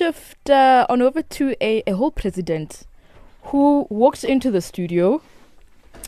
[0.00, 2.84] shift uh, on over to a, a whole president
[3.42, 5.20] who walked into the studio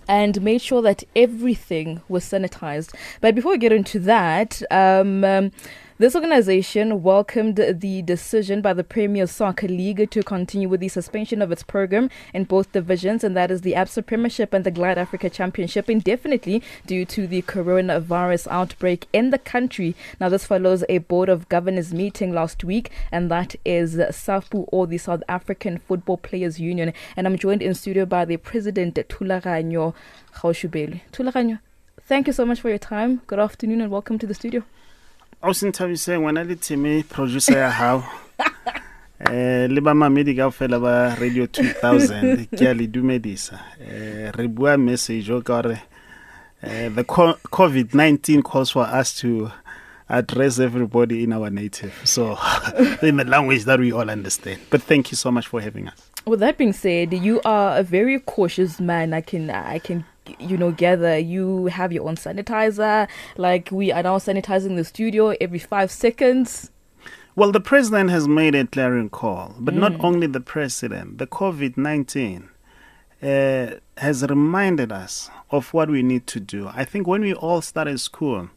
[0.08, 2.94] and made sure that everything was sanitized.
[3.20, 5.52] But before we get into that, um, um,
[6.02, 11.41] this organization welcomed the decision by the Premier Soccer League to continue with the suspension
[11.41, 15.32] of its program in both divisions, and that is the ABSA Premiership and the GladAfrica
[15.32, 19.95] Championship, indefinitely due to the coronavirus outbreak in the country.
[20.18, 24.89] Now, this follows a Board of Governors meeting last week, and that is SAFPU or
[24.89, 26.93] the South African Football Players Union.
[27.16, 29.94] And I'm joined in studio by the President Thulaganyo
[30.35, 31.03] Gaoshobelwe.
[31.13, 31.61] Thulaganyo,
[32.00, 33.22] thank you so much for your time.
[33.28, 34.64] Good afternoon and welcome to the studio.
[35.42, 38.05] Ausinithabise ngwana le team producer ya hao
[39.33, 43.59] eh le ba mamedi kaofela ba radio 2000 ke a le dumedisa.
[43.80, 45.78] Eh re bua message o ka re
[46.62, 49.50] eh, the covid-19 calls for us to
[50.09, 51.95] address everybody in our native.
[52.05, 52.38] So
[53.02, 54.61] in the language that we all understand.
[54.70, 56.11] But thank you so much for having us.
[56.27, 59.12] With that being said, you are a very cautious man.
[59.12, 60.05] I can I can
[60.39, 63.09] you know gather you have your own sanitizer.
[63.37, 66.70] Like we are now sanitizing the studio every five seconds.
[67.34, 71.78] Well, the president has made a clarion call, but not only the president, the COVID
[71.78, 72.50] 19
[73.23, 76.69] uh, has reminded us of what we need to do.
[76.69, 78.50] I think when we all started school,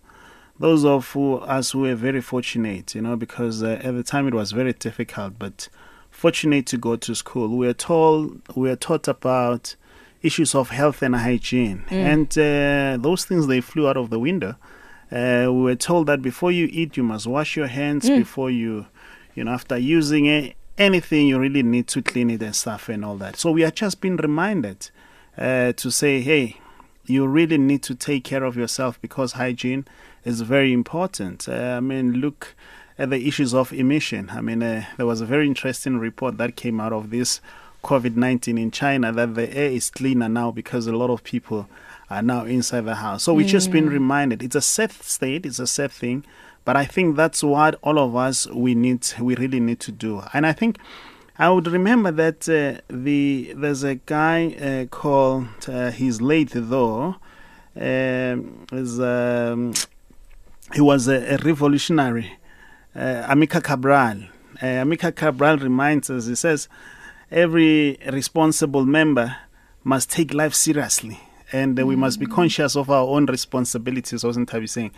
[0.60, 4.28] those of who, us who were very fortunate, you know, because uh, at the time
[4.28, 5.70] it was very difficult, but
[6.10, 9.76] fortunate to go to school, we were told, we were taught about
[10.26, 14.56] issues of health and hygiene, and uh, those things they flew out of the window.
[15.12, 18.88] Uh, we were told that before you eat, you must wash your hands before you,
[19.36, 23.06] you know, after using it, anything you really need to clean it and stuff and
[23.06, 23.36] all that.
[23.38, 24.90] So we are just being reminded
[25.38, 26.58] uh, to say, hey,
[27.06, 29.86] you really need to take care of yourself because hygiene
[30.24, 31.48] is very important.
[31.48, 32.56] Uh, I mean, look
[32.98, 34.30] at the issues of emission.
[34.32, 37.42] I mean, uh, there was a very interesting report that came out of this
[37.86, 41.70] COVID 19 in China that the air is cleaner now because a lot of people
[42.10, 43.22] are now inside the house.
[43.24, 46.26] So we've just been reminded it's a sad state, it's a sad thing,
[46.66, 50.24] but I think that's what all of us we need, we really need to do.
[50.34, 50.80] And I think
[51.38, 57.18] I would remember that uh, the there's a guy uh, called uh, he's late though.
[57.78, 59.74] Um, is um,
[60.74, 62.38] he was a, a revolutionary,
[62.96, 64.24] uh, Amilcar Cabral.
[64.62, 66.26] Uh, Amilcar Cabral reminds us.
[66.26, 66.68] He says
[67.32, 69.38] every responsible member
[69.84, 71.20] must take life seriously,
[71.52, 74.24] and uh, we must be conscious of our own responsibilities.
[74.24, 74.92] Wasn't Tabi saying,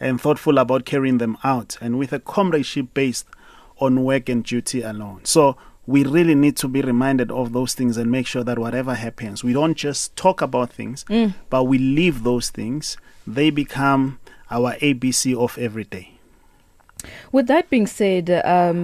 [0.00, 3.26] and thoughtful about carrying them out, and with a comradeship based
[3.78, 5.20] on work and duty alone.
[5.24, 5.56] So
[5.86, 9.44] we really need to be reminded of those things and make sure that whatever happens,
[9.44, 11.04] we don't just talk about things,
[11.50, 12.96] but we live those things.
[13.26, 14.18] They become
[14.50, 16.13] our ABC of every day.
[17.32, 18.82] With that being said, um,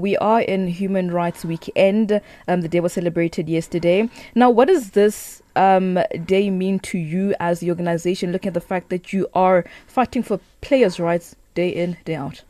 [0.00, 2.20] we are in Human Rights Weekend.
[2.46, 4.08] Um, the day was celebrated yesterday.
[4.34, 8.60] Now, what does this um, day mean to you as the organization, looking at the
[8.60, 12.42] fact that you are fighting for players' rights day in, day out?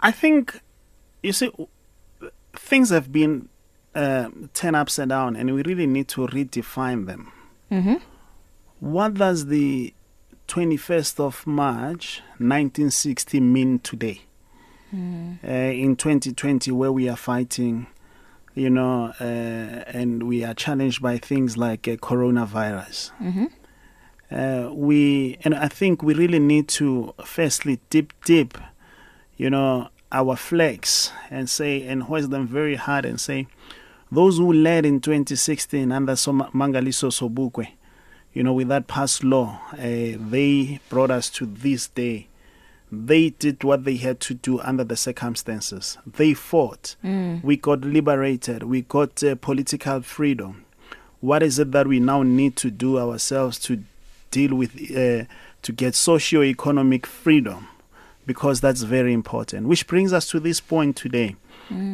[0.00, 0.60] I think,
[1.22, 1.50] you see,
[2.54, 3.48] things have been
[3.94, 7.32] uh, turned upside down, and we really need to redefine them.
[7.70, 7.94] Mm-hmm.
[8.80, 9.94] What does the
[10.48, 14.22] 21st of March 1960 mean today?
[14.92, 17.86] Uh, in 2020, where we are fighting,
[18.54, 23.10] you know, uh, and we are challenged by things like uh, coronavirus.
[23.20, 23.46] Mm-hmm.
[24.30, 28.56] Uh, we and I think we really need to firstly dip deep,
[29.36, 33.46] you know, our flags and say and hoist them very hard and say,
[34.10, 37.68] those who led in 2016 under Soma- Mangaliso Sobukwe,
[38.36, 42.28] you know, with that past law, uh, they brought us to this day.
[42.92, 45.96] They did what they had to do under the circumstances.
[46.06, 46.96] They fought.
[47.42, 48.64] We got liberated.
[48.64, 50.66] We got uh, political freedom.
[51.20, 53.82] What is it that we now need to do ourselves to
[54.30, 55.24] deal with, uh,
[55.62, 57.68] to get socio-economic freedom?
[58.26, 59.66] Because that's very important.
[59.66, 61.36] Which brings us to this point today,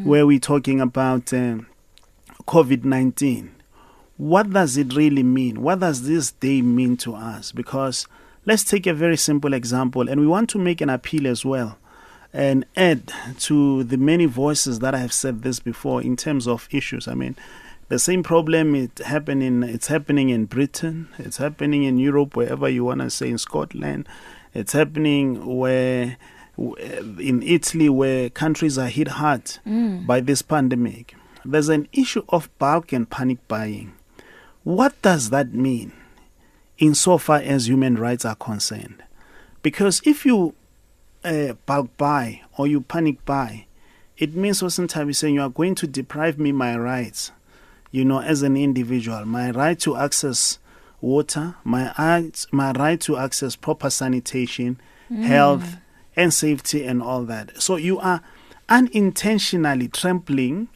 [0.02, 1.68] where we're talking about um,
[2.48, 3.61] COVID 19
[4.22, 5.62] what does it really mean?
[5.62, 7.50] What does this day mean to us?
[7.50, 8.06] Because
[8.46, 11.76] let's take a very simple example, and we want to make an appeal as well
[12.32, 16.68] and add to the many voices that I have said this before in terms of
[16.70, 17.08] issues.
[17.08, 17.34] I mean,
[17.88, 22.84] the same problem it happening it's happening in Britain, it's happening in Europe, wherever you
[22.84, 24.08] want to say in Scotland,
[24.54, 26.16] it's happening where
[26.56, 30.06] in Italy where countries are hit hard mm.
[30.06, 31.16] by this pandemic.
[31.44, 33.94] There's an issue of bulk and panic buying.
[34.64, 35.92] What does that mean
[36.78, 39.02] insofar as human rights are concerned?
[39.62, 40.54] Because if you
[41.24, 43.66] uh, bulk buy or you panic buy,
[44.18, 47.32] it means Osintabi saying you are going to deprive me my rights,
[47.90, 50.58] you know, as an individual, my right to access
[51.00, 54.80] water, my right, my right to access proper sanitation,
[55.10, 55.24] mm.
[55.24, 55.76] health,
[56.14, 57.60] and safety, and all that.
[57.60, 58.22] So you are
[58.68, 60.68] unintentionally trampling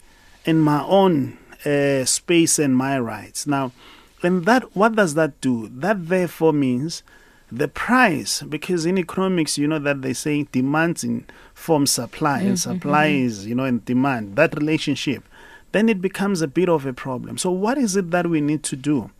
[0.44, 3.46] in my own uh, space and my rights.
[3.46, 3.72] Now,
[4.22, 5.68] and that what does that do?
[5.68, 7.02] That therefore means
[7.50, 12.48] the price, because in economics, you know that they say demand in form supply, mm-hmm.
[12.48, 13.26] and supply mm-hmm.
[13.26, 14.36] is you know in demand.
[14.36, 15.24] That relationship,
[15.72, 17.38] then it becomes a bit of a problem.
[17.38, 19.10] So, what is it that we need to do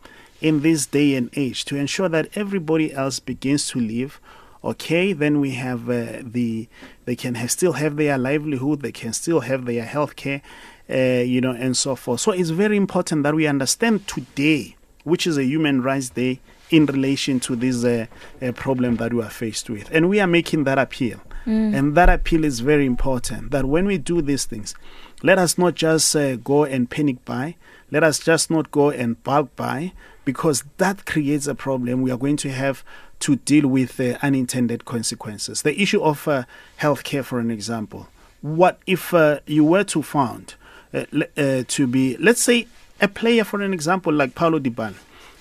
[0.41, 4.19] in this day and age to ensure that everybody else begins to live?
[4.63, 6.67] Okay, then we have uh, the
[7.05, 10.41] they can have, still have their livelihood, they can still have their health care,
[10.89, 12.21] you know, and so forth.
[12.21, 16.39] So it's very important that we understand today, which is a Human Rights Day,
[16.69, 18.05] in relation to this uh,
[18.41, 19.89] uh, problem that we are faced with.
[19.91, 21.21] And we are making that appeal.
[21.45, 21.73] Mm.
[21.77, 24.75] And that appeal is very important that when we do these things,
[25.23, 27.55] let us not just uh, go and panic buy,
[27.89, 29.93] let us just not go and bulk buy,
[30.25, 32.01] because that creates a problem.
[32.01, 32.83] We are going to have
[33.21, 35.61] to deal with uh, unintended consequences.
[35.61, 36.43] The issue of uh,
[36.81, 38.07] healthcare, for an example.
[38.41, 42.67] What if uh, you were to found uh, uh, to be, let's say,
[42.99, 44.95] a player, for an example, like Paulo Dybala,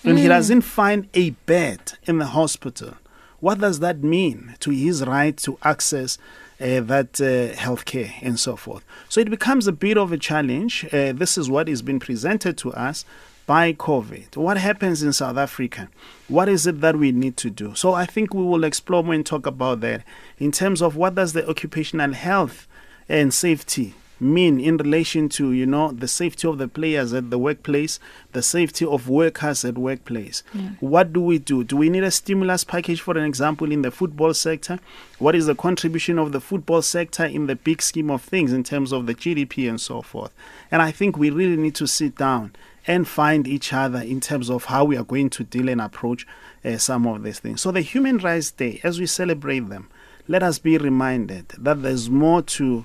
[0.05, 0.23] and mm.
[0.23, 2.95] he doesn't find a bed in the hospital?
[3.41, 6.19] What does that mean to his right to access
[6.61, 8.85] uh, that uh, healthcare and so forth?
[9.09, 10.87] So it becomes a bit of a challenge.
[10.87, 13.05] Uh, this is what is being presented to us
[13.47, 14.37] by COVID.
[14.37, 15.89] What happens in South Africa?
[16.29, 17.75] What is it that we need to do?
[17.75, 20.03] So I think we will explore more and talk about that
[20.39, 22.67] in terms of what does the occupational health
[23.09, 27.39] and safety mean in relation to you know the safety of the players at the
[27.39, 27.99] workplace
[28.33, 30.43] the safety of workers at workplace.
[30.55, 30.71] Yeah.
[30.81, 31.65] what do we do?
[31.65, 34.79] Do we need a stimulus package for an example in the football sector?
[35.19, 38.65] What is the contribution of the football sector in the big scheme of things in
[38.65, 40.33] terms of the gdp and so forth?
[40.71, 42.55] And i think we really need to sit down
[42.87, 46.25] and find each other in terms of how we are going to deal and approach
[46.65, 47.61] uh, some of these things.
[47.61, 49.89] So the human rights day as we celebrate them
[50.29, 52.85] let us be reminded that there's more to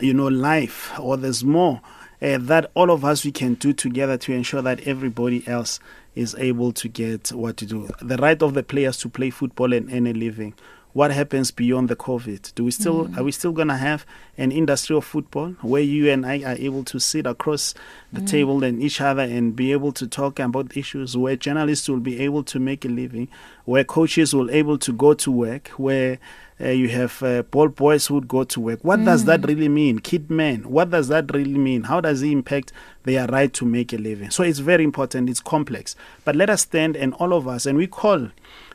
[0.00, 1.80] you know, life, or there's more
[2.24, 5.78] uh, that all of us we can do together to ensure that everybody else
[6.14, 7.88] is able to get what to do.
[8.00, 10.54] The right of the players to play football and earn a living.
[10.92, 12.54] What happens beyond the COVID?
[12.54, 13.18] Do we still mm.
[13.18, 14.06] are we still gonna have
[14.38, 17.74] an industry of football where you and I are able to sit across
[18.12, 18.28] the mm.
[18.28, 21.16] table and each other and be able to talk about issues?
[21.16, 23.26] Where journalists will be able to make a living,
[23.64, 26.18] where coaches will able to go to work, where
[26.60, 28.78] uh, you have uh, ball boys who would go to work.
[28.84, 29.06] What mm.
[29.06, 29.48] does that mm.
[29.48, 29.98] really mean?
[29.98, 31.84] Kid men, what does that really mean?
[31.84, 32.72] How does it impact
[33.02, 34.30] their right to make a living?
[34.30, 35.96] So it's very important, it's complex.
[36.24, 38.28] But let us stand and all of us, and we call,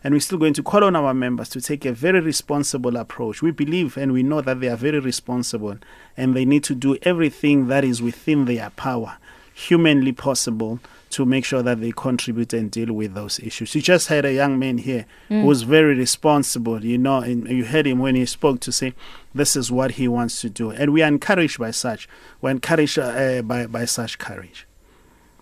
[0.04, 3.42] and we're still going to call on our members to take a very responsible approach.
[3.42, 5.78] We believe and we know that they are very responsible
[6.18, 9.18] and they need to do everything that is within their power,
[9.54, 10.80] humanly possible
[11.12, 13.74] to make sure that they contribute and deal with those issues.
[13.74, 15.42] You just had a young man here mm.
[15.42, 18.94] who was very responsible, you know, and you heard him when he spoke to say
[19.34, 20.72] this is what he wants to do.
[20.72, 22.08] And we are encouraged by such.
[22.42, 24.68] We're encouraged uh, by, by such courage.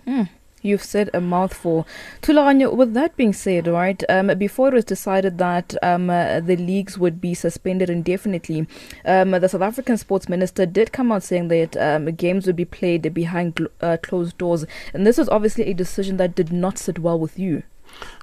[0.08, 0.30] Mm.
[0.62, 1.88] You've said a mouthful.
[2.22, 6.58] Thulaganyo, with that being said, right, um, before it was decided that um, uh, the
[6.58, 8.68] leagues would be suspended indefinitely,
[9.06, 12.66] um, the South African sports minister did come out saying that um, games would be
[12.66, 14.66] played behind uh, closed doors.
[14.94, 17.64] And this was obviously a decision that did not sit well with you.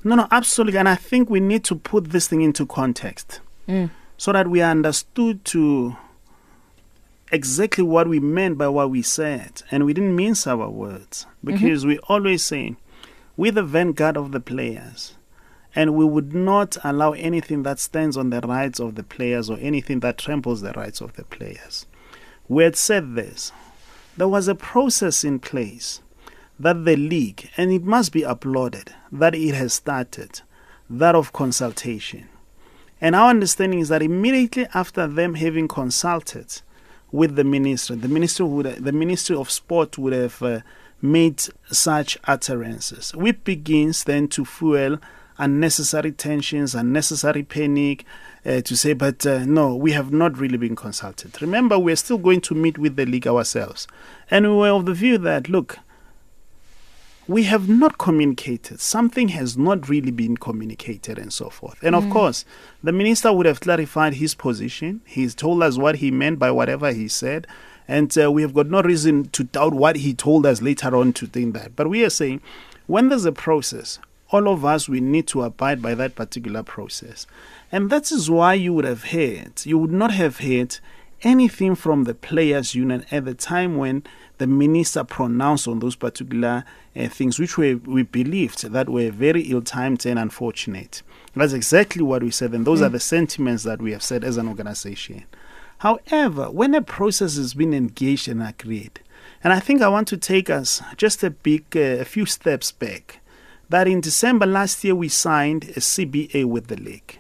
[0.02, 0.78] No, no, absolutely.
[0.78, 3.90] And I think we need to put this thing into context mm.
[4.16, 5.96] so that we are understood to
[7.34, 11.80] exactly what we meant by what we said, and we didn't mince our words because
[11.80, 11.88] mm-hmm.
[11.88, 12.76] we always say
[13.36, 15.16] we're the vanguard of the players,
[15.74, 19.58] and we would not allow anything that stands on the rights of the players or
[19.58, 21.86] anything that tramples the rights of the players.
[22.48, 23.50] We had said this.
[24.16, 26.00] There was a process in place
[26.60, 30.40] that the league, and it must be applauded, that it has started,
[30.88, 32.28] that of consultation.
[33.00, 36.62] And our understanding is that immediately after them having consulted,
[37.14, 37.94] with the ministry.
[37.94, 40.60] The ministry would, the Ministry of Sport would have uh,
[41.00, 41.40] made
[41.70, 44.98] such utterances, which begins then to fuel
[45.38, 48.04] unnecessary tensions, unnecessary panic.
[48.46, 51.40] Uh, to say, but uh, no, we have not really been consulted.
[51.40, 53.86] Remember, we're still going to meet with the league ourselves.
[54.30, 55.78] And we were of the view that, look,
[57.26, 58.80] we have not communicated.
[58.80, 61.82] Something has not really been communicated, and so forth.
[61.82, 62.04] And mm.
[62.04, 62.44] of course,
[62.82, 65.00] the minister would have clarified his position.
[65.04, 67.46] He's told us what he meant by whatever he said.
[67.86, 71.12] And uh, we have got no reason to doubt what he told us later on
[71.14, 71.76] to think that.
[71.76, 72.40] But we are saying
[72.86, 73.98] when there's a process,
[74.30, 77.26] all of us, we need to abide by that particular process.
[77.70, 80.78] And that is why you would have heard, you would not have heard
[81.22, 84.02] anything from the players' union at the time when
[84.38, 86.64] the minister pronounced on those particular
[86.96, 91.02] uh, things, which we, we believed that were very ill-timed and unfortunate.
[91.34, 92.86] That's exactly what we said, and those mm.
[92.86, 95.24] are the sentiments that we have said as an organization.
[95.78, 99.00] However, when a process has been engaged and agreed,
[99.42, 102.72] and I think I want to take us just a big, uh, a few steps
[102.72, 103.20] back,
[103.68, 107.18] that in December last year we signed a CBA with the league.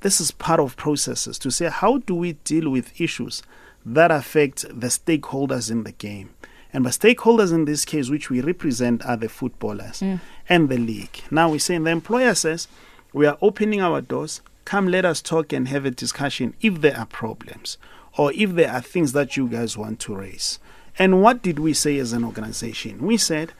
[0.00, 3.42] This is part of processes to say how do we deal with issues
[3.86, 6.30] that affect the stakeholders in the game.
[6.72, 10.20] And by stakeholders in this case, which we represent, are the footballers mm.
[10.48, 11.22] and the league.
[11.30, 12.68] Now we're saying the employer says,
[13.12, 14.40] we are opening our doors.
[14.64, 17.76] Come, let us talk and have a discussion if there are problems
[18.16, 20.58] or if there are things that you guys want to raise.
[20.98, 23.04] And what did we say as an organization?
[23.04, 23.52] We said,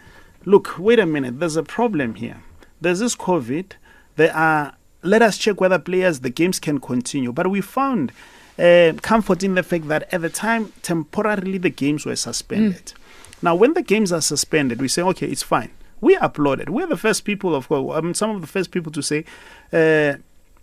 [0.44, 2.42] look, wait a minute, there's a problem here.
[2.80, 3.72] There's this COVID.
[4.16, 7.32] There are, let us check whether players, the games can continue.
[7.32, 8.12] But we found
[8.58, 12.86] uh, comfort in the fact that at the time, temporarily, the games were suspended.
[12.86, 12.94] Mm.
[13.42, 15.70] Now, when the games are suspended, we say, okay, it's fine.
[16.00, 16.70] We applauded.
[16.70, 19.24] We're the first people, of course, mean, some of the first people to say,
[19.72, 20.14] uh,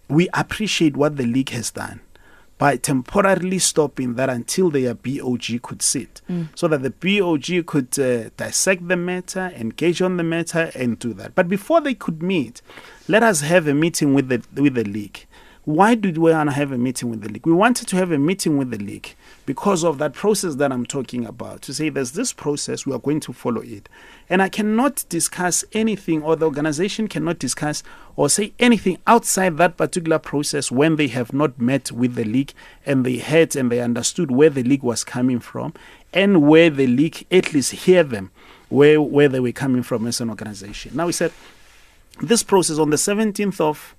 [0.08, 2.02] we appreciate what the league has done
[2.58, 6.50] by temporarily stopping that until their BOG could sit, mm.
[6.56, 11.14] so that the BOG could uh, dissect the matter, engage on the matter, and do
[11.14, 11.34] that.
[11.36, 12.62] But before they could meet,
[13.08, 15.26] let us have a meeting with the with the league.
[15.66, 17.46] Why did we want to have a meeting with the league?
[17.46, 19.14] We wanted to have a meeting with the league
[19.46, 21.62] because of that process that I'm talking about.
[21.64, 23.90] To say there's this process, we are going to follow it.
[24.30, 27.84] And I cannot discuss anything, or the organization cannot discuss
[28.16, 32.54] or say anything outside that particular process when they have not met with the league
[32.86, 35.74] and they heard and they understood where the league was coming from
[36.14, 38.32] and where the league at least hear them
[38.70, 40.96] where, where they were coming from as an organization.
[40.96, 41.34] Now, we said
[42.22, 43.96] this process on the 17th of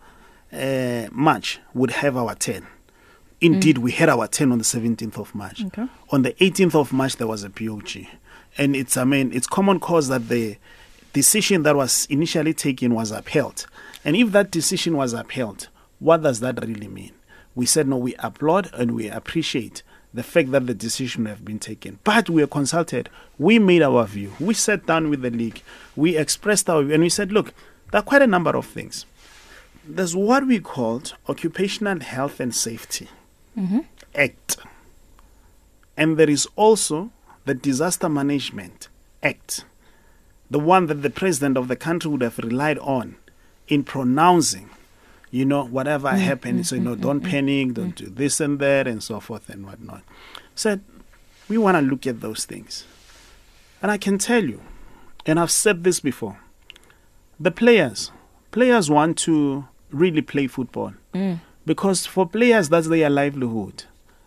[0.53, 2.67] uh, March would have our 10.
[3.41, 3.83] Indeed, mm.
[3.83, 5.65] we had our 10 on the 17th of March.
[5.65, 5.87] Okay.
[6.11, 8.07] On the 18th of March, there was a BOG.
[8.59, 10.57] And it's, I mean, it's common cause that the
[11.13, 13.67] decision that was initially taken was upheld.
[14.05, 17.13] And if that decision was upheld, what does that really mean?
[17.55, 21.59] We said, no, we applaud and we appreciate the fact that the decision have been
[21.59, 21.99] taken.
[22.05, 23.09] But we were consulted.
[23.39, 24.33] We made our view.
[24.41, 25.63] We sat down with the league.
[25.97, 26.95] We expressed our view.
[26.95, 27.55] And we said, look,
[27.91, 29.07] there are quite a number of things.
[29.97, 33.09] There's what we called Occupational Health and Safety
[33.59, 33.81] mm-hmm.
[34.15, 34.57] Act.
[35.97, 37.11] And there is also
[37.45, 38.89] the Disaster Management
[39.23, 39.65] Act,
[40.51, 43.17] the one that the president of the country would have relied on
[43.69, 44.71] in pronouncing,
[45.31, 46.19] you know, whatever mm-hmm.
[46.19, 46.67] happened.
[46.67, 47.31] So, you know, don't mm-hmm.
[47.31, 50.03] panic, don't do this and that, and so forth and whatnot.
[50.55, 50.83] Said,
[51.49, 52.85] we want to look at those things.
[53.83, 54.63] And I can tell you,
[55.27, 56.39] and I've said this before,
[57.39, 58.13] the players,
[58.53, 60.93] players want to really play football.
[61.15, 61.41] Mm.
[61.67, 63.85] Because for players, that's their livelihood.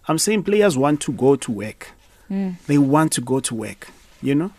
[0.07, 1.91] I'm saying players want to go to work.
[2.29, 2.55] Mm.
[2.67, 3.89] They want to go to work,
[4.21, 4.51] you know?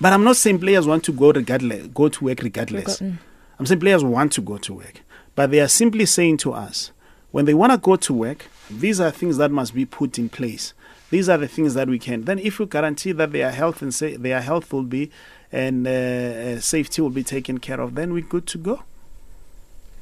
[0.00, 3.00] But I'm not saying players want to go regardless, go to work regardless.
[3.00, 3.18] Mm.
[3.58, 5.00] I'm saying players want to go to work.
[5.34, 6.90] But they are simply saying to us,
[7.30, 10.28] when they want to go to work, these are things that must be put in
[10.28, 10.74] place.
[11.10, 12.24] These are the things that we can.
[12.24, 15.10] Then, if we guarantee that their health and say their health will be
[15.50, 18.82] and uh, uh, safety will be taken care of, then we're good to go.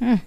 [0.01, 0.21] Mm.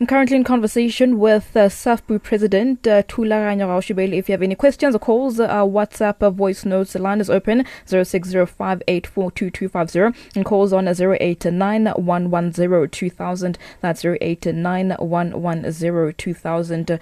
[0.00, 4.18] I'm currently in conversation with uh, SAFPU President uh, Thulaganyo Gaoshobelwe.
[4.18, 7.30] If you have any questions or calls, uh, WhatsApp uh, voice notes, the line is
[7.30, 13.56] open 0605842250 and calls on 0891102000.
[13.80, 16.98] That's 0891102000.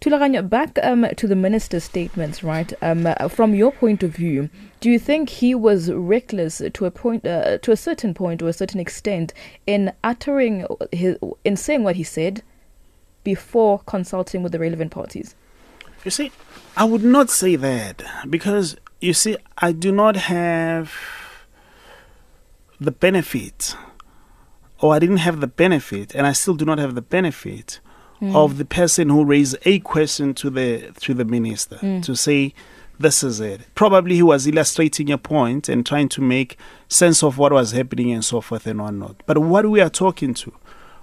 [0.00, 2.72] Thulaganyo, back um, to the minister's statements, right?
[2.82, 4.50] Um, from your point of view,
[4.80, 8.48] do you think he was reckless to a point, uh, to a certain point, or
[8.48, 9.32] a certain extent,
[9.66, 12.42] in uttering his, in saying what he said
[13.24, 15.34] before consulting with the relevant parties?
[16.04, 16.30] You see,
[16.76, 20.92] I would not say that because you see, I do not have
[22.78, 23.74] the benefit,
[24.78, 27.80] or I didn't have the benefit, and I still do not have the benefit
[28.20, 28.34] mm.
[28.34, 32.02] of the person who raised a question to the to the minister mm.
[32.02, 32.54] to say
[32.98, 33.60] this is it.
[33.74, 36.56] Probably he was illustrating a point and trying to make
[36.88, 39.22] sense of what was happening and so forth and whatnot.
[39.26, 40.52] But what we are talking to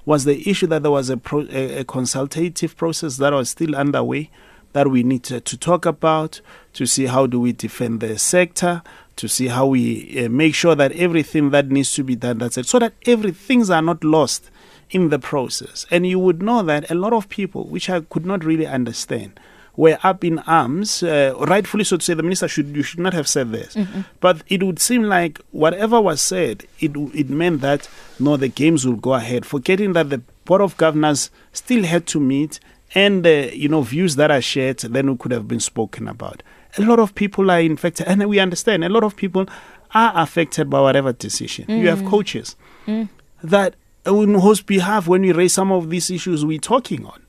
[0.05, 3.75] was the issue that there was a, pro, a, a consultative process that was still
[3.75, 4.29] underway
[4.73, 6.41] that we need to, to, talk about
[6.73, 8.81] to see how do we defend the sector
[9.15, 12.57] to see how we uh, make sure that everything that needs to be done that's
[12.57, 14.49] it so that every things are not lost
[14.93, 15.85] in the process.
[15.91, 19.39] And you would know that a lot of people, which I could not really understand,
[19.75, 22.13] were up in arms, uh, rightfully so to say.
[22.13, 24.01] The minister should you should not have said this, mm-hmm.
[24.19, 28.85] but it would seem like whatever was said, it it meant that no, the games
[28.85, 32.59] will go ahead, forgetting that the board of governors still had to meet
[32.95, 36.43] and uh, you know views that are shared then could have been spoken about
[36.77, 39.45] a lot of people are infected and we understand a lot of people
[39.93, 41.79] are affected by whatever decision mm.
[41.79, 43.07] you have coaches mm.
[43.43, 47.21] that on whose behalf when we raise some of these issues we're talking on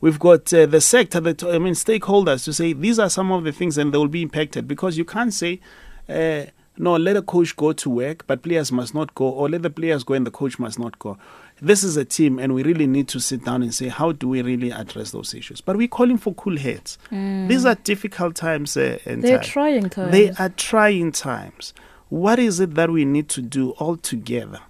[0.00, 3.44] we've got uh, the sector that i mean stakeholders to say these are some of
[3.44, 5.60] the things and they will be impacted because you can't say
[6.08, 6.44] uh,
[6.80, 9.68] no, let a coach go to work, but players must not go, or let the
[9.68, 11.18] players go and the coach must not go.
[11.60, 14.28] This is a team, and we really need to sit down and say, how do
[14.28, 15.60] we really address those issues?
[15.60, 16.96] But we're calling for cool heads.
[17.10, 17.48] Mm.
[17.48, 18.76] These are difficult times.
[18.78, 19.44] Uh, They're time.
[19.44, 20.12] trying times.
[20.12, 21.74] They are trying times.
[22.08, 24.60] What is it that we need to do all together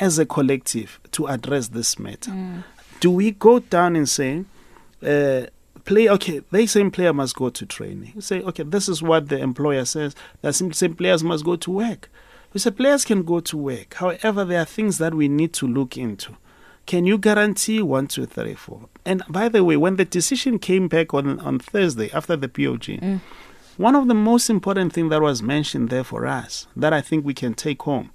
[0.00, 2.30] as a collective to address this matter?
[2.30, 2.64] Mm.
[3.00, 4.44] Do we go down and say,
[5.06, 5.46] uh,
[5.84, 9.28] play okay they same player must go to training you say okay this is what
[9.28, 12.10] the employer says that same players must go to work
[12.52, 15.66] we say players can go to work however there are things that we need to
[15.66, 16.36] look into
[16.86, 20.88] can you guarantee one two three four and by the way when the decision came
[20.88, 23.20] back on on thursday after the BOG mm.
[23.76, 27.24] one of the most important thing that was mentioned there for us that i think
[27.24, 28.10] we can take home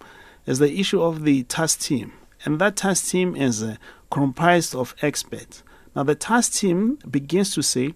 [0.46, 2.14] is the issue of the task team
[2.46, 3.75] and that task team is uh,
[4.10, 5.64] comprised of experts
[5.96, 7.94] now, the task team begins to say,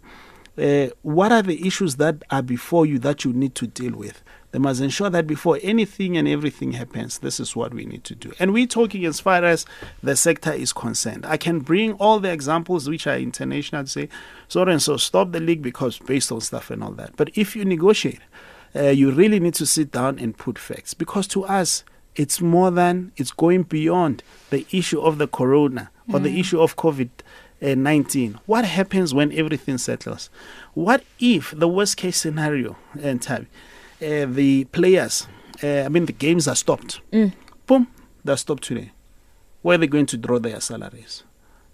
[0.58, 4.24] uh, what are the issues that are before you that you need to deal with?
[4.52, 8.16] They must ensure that before anything and everything happens, this is what we need to
[8.16, 8.34] do.
[8.40, 9.66] And we're talking as far as
[10.02, 11.26] the sector is concerned.
[11.26, 14.10] I can bring all the examples which are international say,
[14.48, 17.16] so and so, stop the league because based on stuff and all that.
[17.16, 18.22] But if you negotiate,
[18.76, 21.84] uh, you really need to sit down and put facts because to us,
[22.20, 26.24] it's more than, it's going beyond the issue of the corona or mm.
[26.24, 27.10] the issue of COVID
[27.62, 28.38] uh, 19.
[28.46, 30.30] What happens when everything settles?
[30.74, 33.46] What if the worst case scenario, and uh,
[34.00, 35.28] the players,
[35.64, 37.00] uh, I mean, the games are stopped?
[37.14, 37.32] Mm.
[37.66, 37.88] Boom,
[38.26, 38.92] they're stopped today.
[39.62, 41.24] Where are they going to draw their salaries?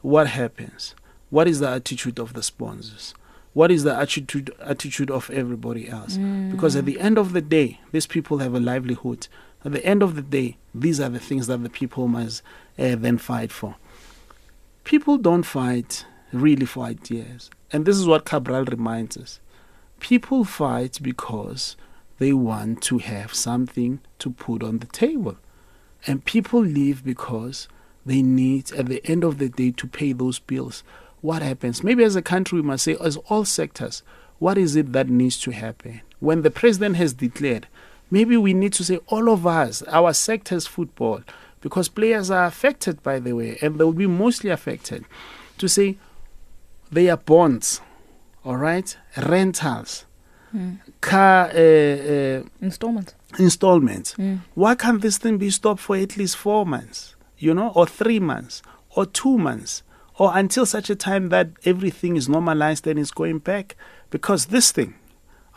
[0.03, 0.93] What happens?
[1.31, 3.15] What is the attitude of the sponsors?
[3.53, 6.17] What is the attitude attitude of everybody else?
[6.17, 6.51] Mm.
[6.51, 9.27] Because at the end of the day, these people have a livelihood.
[9.65, 12.43] At the end of the day, these are the things that the people must
[12.79, 13.75] uh, then fight for
[14.85, 17.49] people don't fight really for ideas.
[17.73, 19.41] And this is what Cabral reminds us.
[19.99, 21.75] People fight because
[22.19, 25.37] they want to have something to put on the table.
[26.07, 27.67] And people leave because
[28.05, 30.83] they need, at the end of the day, to pay those bills.
[31.21, 31.83] What happens?
[31.83, 34.03] Maybe as a country, we must say, as all sectors,
[34.37, 36.01] what is it that needs to happen?
[36.19, 37.67] When the president has declared,
[38.09, 41.21] maybe we need to say, all of us, our sectors, football,
[41.61, 45.05] because players are affected, by the way, and they will be mostly affected.
[45.59, 45.97] To say
[46.91, 47.81] they are bonds,
[48.43, 50.05] all right, rentals,
[50.53, 50.77] mm.
[51.01, 53.15] car uh, uh, installments.
[53.39, 54.13] Installments.
[54.15, 54.41] Mm.
[54.53, 58.19] Why can't this thing be stopped for at least four months, you know, or three
[58.19, 58.61] months,
[58.95, 59.81] or two months,
[60.17, 63.75] or until such a time that everything is normalized and is going back?
[64.09, 64.93] Because this thing,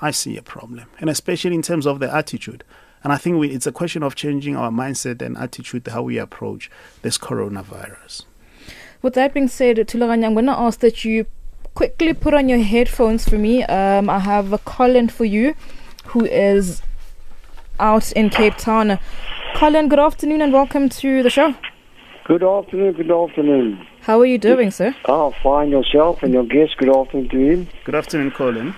[0.01, 2.65] I see a problem, and especially in terms of the attitude.
[3.03, 6.19] And I think we, it's a question of changing our mindset and attitude how we
[6.19, 6.71] approach
[7.03, 8.25] this coronavirus.
[9.03, 11.27] With that being said, Thulaganyo, I'm going to ask that you
[11.75, 13.63] quickly put on your headphones for me.
[13.65, 15.55] Um, I have a Colin for you
[16.07, 16.83] who is
[17.79, 18.99] out in Cape Town.
[19.55, 21.55] Colin, good afternoon and welcome to the show.
[22.25, 23.87] Good afternoon, good afternoon.
[24.03, 24.95] How are you doing, sir?
[25.05, 25.71] Oh, fine.
[25.71, 27.69] Yourself and your guest, good afternoon to him.
[27.85, 28.75] Good afternoon, Colin.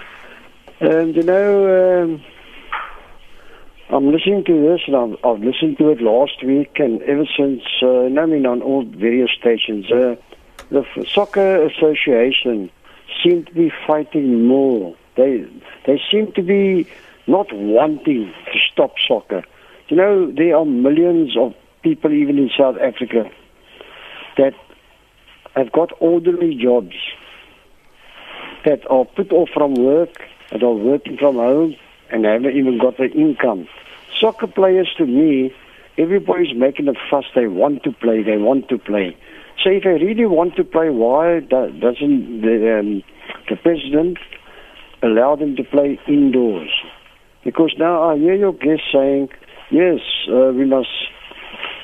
[0.81, 2.25] And you know, um,
[3.91, 7.63] I'm listening to this, and I've, I've, listened to it last week, and ever since,
[7.83, 10.17] uh, I mean, on all various stations, uh,
[10.71, 12.71] the Soccer Association
[13.23, 14.97] seem to be fighting more.
[15.17, 15.47] They
[15.87, 16.87] they seem to be
[17.27, 19.43] not wanting to stop soccer.
[19.89, 23.31] You know, there are millions of people, even in South Africa,
[24.39, 24.55] that
[25.55, 26.95] have got ordinary jobs
[28.65, 31.77] that are put off from work, that are working from home,
[32.11, 33.69] and haven't even got the income.
[34.21, 35.55] Soccer players, to me,
[35.97, 37.25] everybody's making a fuss.
[37.35, 38.23] They want to play.
[38.23, 39.17] They want to play.
[39.63, 43.03] So if they really want to play, why doesn't the, um,
[43.49, 44.19] the president
[45.03, 46.71] allow them to play indoors?
[47.45, 49.29] Because now I hear your guest saying,
[49.71, 50.89] yes, uh, we must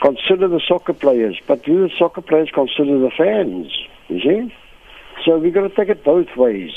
[0.01, 3.73] consider the soccer players, but do the soccer players consider the fans?
[4.09, 4.55] You see?
[5.25, 6.71] So we've got to take it both ways.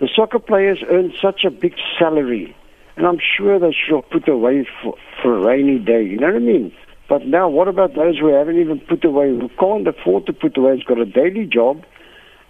[0.00, 2.56] The soccer players earn such a big salary
[2.98, 6.02] and I'm sure they should have put away for, for a rainy day.
[6.02, 6.72] You know what I mean?
[7.08, 10.58] But now, what about those who haven't even put away, who can't afford to put
[10.58, 11.84] away, who's got a daily job,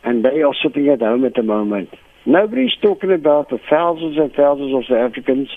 [0.05, 1.91] and they are sitting at home at the moment?
[2.25, 5.51] Nobody's talking about the thousands and thousands of South Africans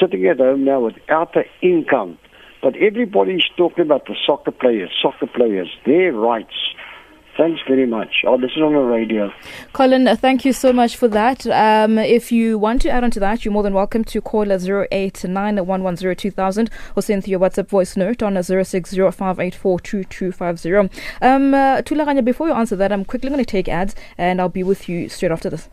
[0.00, 2.18] sitting at home now without an income.
[2.62, 6.74] But everybody's talking about the soccer players, soccer players, their rights.
[7.40, 8.22] Thanks very much.
[8.26, 9.32] I'll listen on the radio.
[9.72, 11.46] Colin, thank you so much for that.
[11.46, 14.52] Um, if you want to add on to that, you're more than welcome to call
[14.52, 15.64] at 089 or
[17.00, 20.90] send through your WhatsApp voice note on 0605842250.
[21.22, 21.80] Um, uh,
[22.20, 25.08] before you answer that, I'm quickly going to take ads and I'll be with you
[25.08, 25.70] straight after this.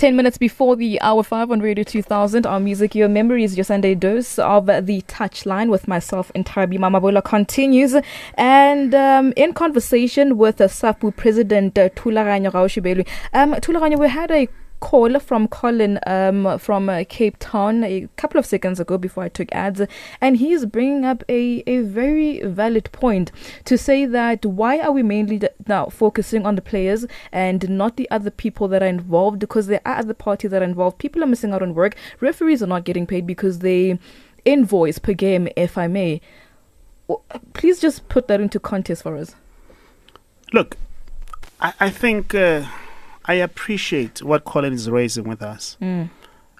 [0.00, 3.94] 10 minutes before the hour 5 on Radio 2000, our music, your memories, your Sunday
[3.94, 7.94] dose of the touchline with myself and Thabi Mamabolo continues.
[8.32, 14.30] And um, in conversation with the SAFPU president, uh, Thulaganyo Gaoshobelwe, um, Thulaganyo, we had
[14.30, 14.48] a
[14.80, 19.28] call from Colin um, from uh, Cape Town a couple of seconds ago before I
[19.28, 19.82] took ads,
[20.20, 23.30] and he's bringing up a, a very valid point
[23.66, 28.10] to say that why are we mainly now focusing on the players and not the
[28.10, 29.38] other people that are involved?
[29.38, 30.98] Because there are other parties that are involved.
[30.98, 31.94] People are missing out on work.
[32.20, 33.98] Referees are not getting paid because they
[34.44, 36.20] invoice per game, if I may.
[37.52, 39.34] Please just put that into context for us.
[40.52, 40.76] Look,
[41.60, 42.34] I, I think.
[42.34, 42.66] Uh
[43.24, 45.76] I appreciate what Colin is raising with us.
[45.80, 46.10] Mm.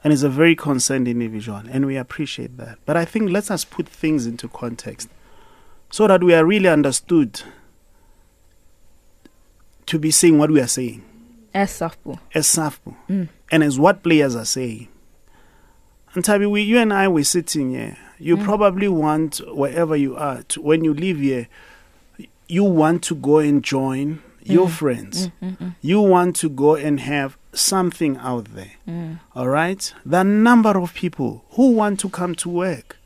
[0.03, 2.79] And he's a very concerned individual, and we appreciate that.
[2.87, 5.11] But I think let us put things into context
[5.91, 7.43] so that we are really understood
[9.87, 11.05] to be saying what we are saying.
[11.53, 12.19] As SAFPU.
[12.33, 12.47] As.
[12.47, 13.29] Mm.
[13.51, 14.89] And as what players are saying.
[16.15, 17.99] And Tabi, we, you and I were sitting here.
[18.19, 18.45] You mm.
[18.45, 21.49] probably want, wherever you are, to, when you live here,
[22.47, 24.71] you want to go and join your mm.
[24.71, 25.31] friends.
[25.43, 28.73] Mm, mm, you want to go and have something out there.
[29.35, 29.93] All right?
[30.05, 32.97] There are a number of people who want to come to work.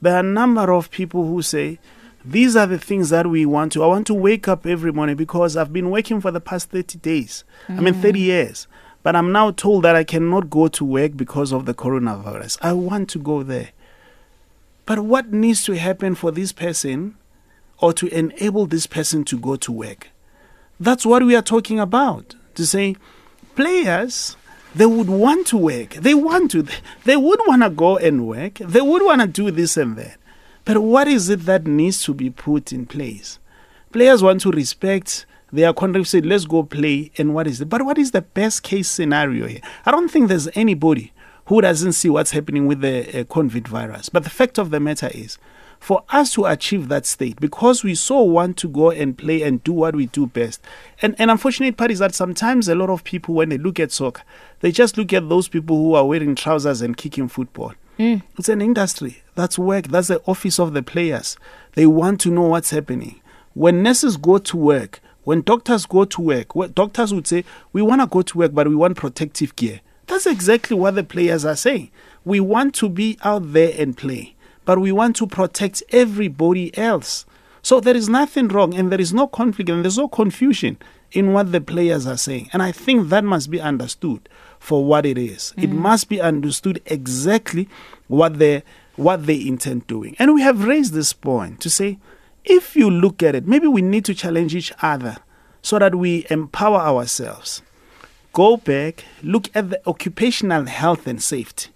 [0.00, 1.78] There are a number of people who say,
[2.24, 3.82] these are the things that we want to.
[3.82, 6.98] I want to wake up every morning because I've been working for the past 30
[6.98, 7.44] days.
[7.68, 8.22] I mean, 30 mm.
[8.22, 8.66] years.
[9.02, 12.58] But I'm now told that I cannot go to work because of the coronavirus.
[12.62, 13.70] I want to go there.
[14.86, 17.16] But what needs to happen for this person
[17.78, 20.08] or to enable this person to go to work?
[20.80, 22.34] That's what we are talking about.
[22.54, 22.96] To say,
[23.54, 24.36] players,
[24.74, 25.90] they would want to work.
[25.94, 26.66] They want to.
[27.04, 28.54] They would want to go and work.
[28.54, 30.18] They would want to do this and that.
[30.64, 33.38] But what is it that needs to be put in place?
[33.92, 36.08] Players want to respect their contract.
[36.08, 37.12] Say, let's go play.
[37.18, 37.68] And what is it?
[37.68, 39.60] But what is the best case scenario here?
[39.86, 41.12] I don't think there's anybody
[41.46, 44.08] who doesn't see what's happening with the uh, COVID virus.
[44.08, 45.38] But the fact of the matter is,
[45.84, 49.62] for us to achieve that state because we so want to go and play and
[49.64, 50.62] do what we do best.
[51.02, 53.92] And an unfortunate part is that sometimes a lot of people when they look at
[53.92, 54.22] soccer,
[54.60, 57.74] they just look at those people who are wearing trousers and kicking football.
[57.98, 58.22] Mm.
[58.38, 59.22] It's an industry.
[59.34, 59.88] That's work.
[59.88, 61.36] That's the office of the players.
[61.74, 63.20] They want to know what's happening.
[63.52, 67.44] When nurses go to work, when doctors go to work, doctors would say,
[67.74, 69.82] We want to go to work, but we want protective gear.
[70.06, 71.90] That's exactly what the players are saying.
[72.24, 74.33] We want to be out there and play
[74.64, 77.26] but we want to protect everybody else.
[77.62, 80.76] So there is nothing wrong and there is no conflict and there's no confusion
[81.12, 82.50] in what the players are saying.
[82.52, 85.54] And I think that must be understood for what it is.
[85.56, 85.64] Mm.
[85.64, 87.68] It must be understood exactly
[88.08, 88.62] what they
[88.96, 90.14] what they intend doing.
[90.18, 91.98] And we have raised this point to say
[92.44, 95.16] if you look at it, maybe we need to challenge each other
[95.62, 97.62] so that we empower ourselves.
[98.32, 101.70] Go back, look at the occupational health and safety.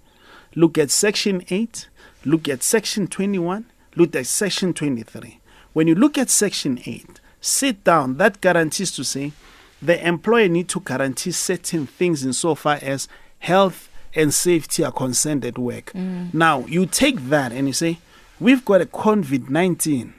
[0.54, 1.87] Look at section 8,
[2.24, 5.40] Look at section 21, look at section 23.
[5.72, 9.32] When you look at section 8, sit down, that guarantees to say
[9.80, 15.58] the employer need to guarantee certain things insofar as health and safety are concerned at
[15.58, 15.92] work.
[15.94, 16.34] Mm.
[16.34, 17.98] Now, you take that and you say,
[18.40, 20.14] we've got a COVID 19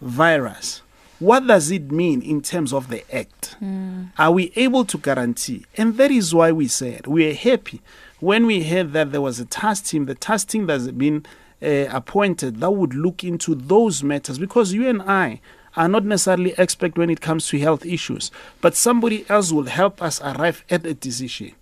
[0.00, 0.82] virus.
[1.18, 3.56] What does it mean in terms of the act?
[3.60, 4.12] Mm.
[4.16, 5.66] Are we able to guarantee?
[5.76, 7.82] And that is why we said we are happy
[8.20, 10.06] when we heard that there was a task team.
[10.06, 11.26] The task team that's been
[11.62, 15.40] uh, appointed that would look into those matters because you and I
[15.76, 18.30] are not necessarily expert when it comes to health issues,
[18.60, 21.52] but somebody else will help us arrive at a decision.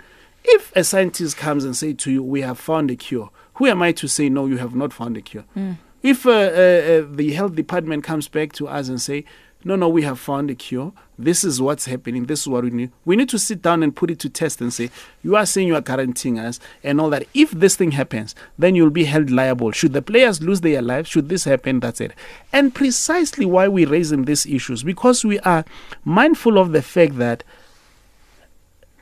[0.45, 3.83] If a scientist comes and say to you, "We have found a cure," who am
[3.83, 4.47] I to say no?
[4.47, 5.45] You have not found a cure.
[5.57, 5.77] Mm.
[6.03, 9.25] If uh, uh, uh, the health department comes back to us and say,
[9.65, 10.93] no, no, we have found a cure.
[11.21, 12.27] This is what's happening.
[12.27, 12.93] This is what we need.
[13.05, 14.91] We need to sit down and put it to test and say,
[15.23, 17.27] you are saying you are guaranteeing us and all that.
[17.35, 19.73] If this thing happens, then you'll be held liable.
[19.73, 22.13] Should the players lose their lives, should this happen, that's it.
[22.53, 25.65] And precisely why we're raising these issues, because we are
[26.05, 27.43] mindful of the fact that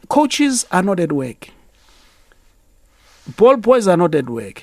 [0.09, 1.51] coaches are not at work.
[3.37, 4.63] Ball boys are not at work.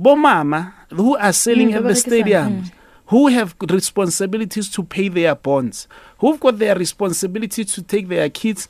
[0.00, 2.70] Bomama, who are selling at the stadiums.
[3.06, 5.86] Who have responsibilities to pay their bonds,
[6.18, 8.68] who've got their responsibility to take their kids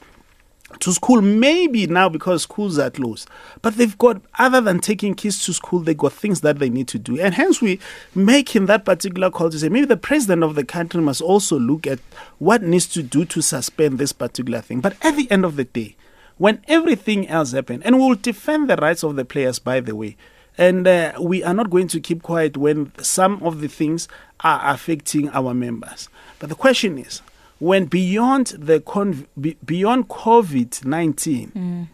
[0.81, 3.29] to school maybe now because schools are closed
[3.61, 6.89] but they've got other than taking kids to school they've got things that they need
[6.89, 7.21] to do.
[7.21, 7.79] And hence we
[8.15, 11.87] making that particular call to say maybe the president of the country must also look
[11.87, 11.99] at
[12.39, 14.81] what needs to do to suspend this particular thing.
[14.81, 15.97] But at the end of the day
[16.39, 20.17] when everything else happened, and we'll defend the rights of the players by the way
[20.59, 24.09] and uh, we are not going to keep quiet when some of the things
[24.41, 26.09] are affecting our members.
[26.39, 27.23] But the question is,
[27.59, 29.27] when beyond the con-
[29.65, 31.89] beyond COVID nineteen, mm.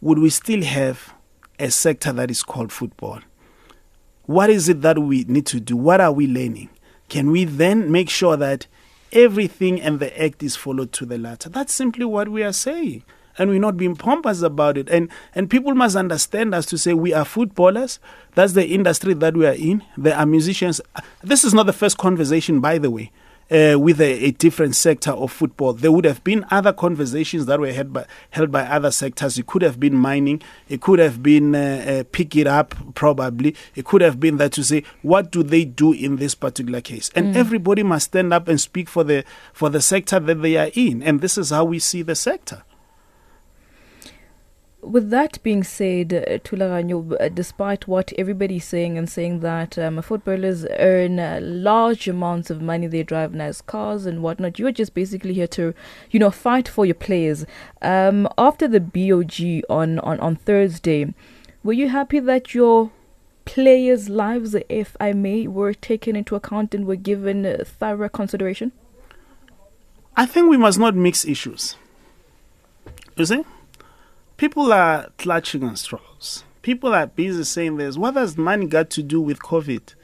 [0.00, 1.14] would we still have
[1.58, 3.20] a sector that is called football?
[4.26, 5.76] What is it that we need to do?
[5.76, 6.70] What are we learning?
[7.08, 8.66] Can we then make sure that
[9.12, 11.48] everything and the act is followed to the letter?
[11.48, 13.04] That's simply what we are saying
[13.38, 14.88] and we're not being pompous about it.
[14.88, 17.98] And and people must understand us to say we are footballers.
[18.34, 19.82] That's the industry that we are in.
[19.96, 20.80] There are musicians.
[21.22, 23.10] This is not the first conversation, by the way.
[23.50, 25.74] Uh, with a, a, different sector of football.
[25.74, 29.36] There would have been other conversations that were held by, held by other sectors.
[29.36, 30.40] It could have been mining.
[30.70, 33.54] It could have been uh, uh, pick it up, probably.
[33.74, 37.10] It could have been that to say, what do they do in this particular case?
[37.14, 37.36] And mm.
[37.36, 41.02] everybody must stand up and speak for the for the sector that they are in.
[41.02, 42.62] And this is how we see the sector.
[44.82, 50.02] With that being said, uh, Thulaganyo, uh, despite what everybody's saying and saying that um,
[50.02, 54.92] footballers earn uh, large amounts of money, they drive nice cars and whatnot, you're just
[54.92, 55.72] basically here to,
[56.10, 57.46] you know, fight for your players.
[57.80, 61.14] Um, after the BOG on, on, on Thursday,
[61.62, 62.90] were you happy that your
[63.44, 68.72] players' lives, if I may, were taken into account and were given thorough consideration?
[70.16, 71.76] I think we must not mix issues.
[73.16, 73.44] You see?
[74.36, 76.44] People are clutching on straws.
[76.62, 77.96] People are busy saying this.
[77.96, 79.94] What has money got to do with COVID?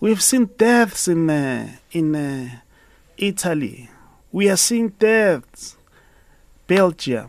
[0.00, 2.60] We've seen deaths in uh, in uh,
[3.18, 3.90] Italy.
[4.32, 5.76] We are seeing deaths,
[6.66, 7.28] Belgium.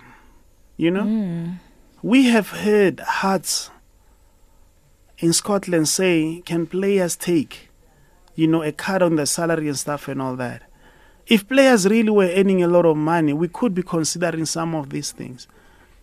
[0.78, 1.60] You know, mm.
[2.02, 3.70] we have heard hearts
[5.18, 7.70] in Scotland say, "Can players take,
[8.36, 10.64] you know, a cut on the salary and stuff and all that?"
[11.32, 14.90] If players really were earning a lot of money, we could be considering some of
[14.90, 15.48] these things.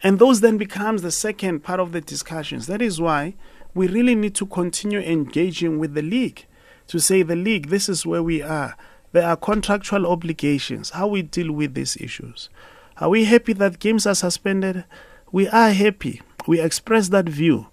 [0.03, 2.67] And those then becomes the second part of the discussions.
[2.67, 3.35] That is why
[3.75, 6.47] we really need to continue engaging with the league
[6.87, 8.75] to say the league, this is where we are.
[9.13, 10.89] There are contractual obligations.
[10.89, 12.49] How we deal with these issues.
[12.97, 14.87] Are we happy that games are suspended?
[15.31, 16.23] We are happy.
[16.47, 17.67] We express that view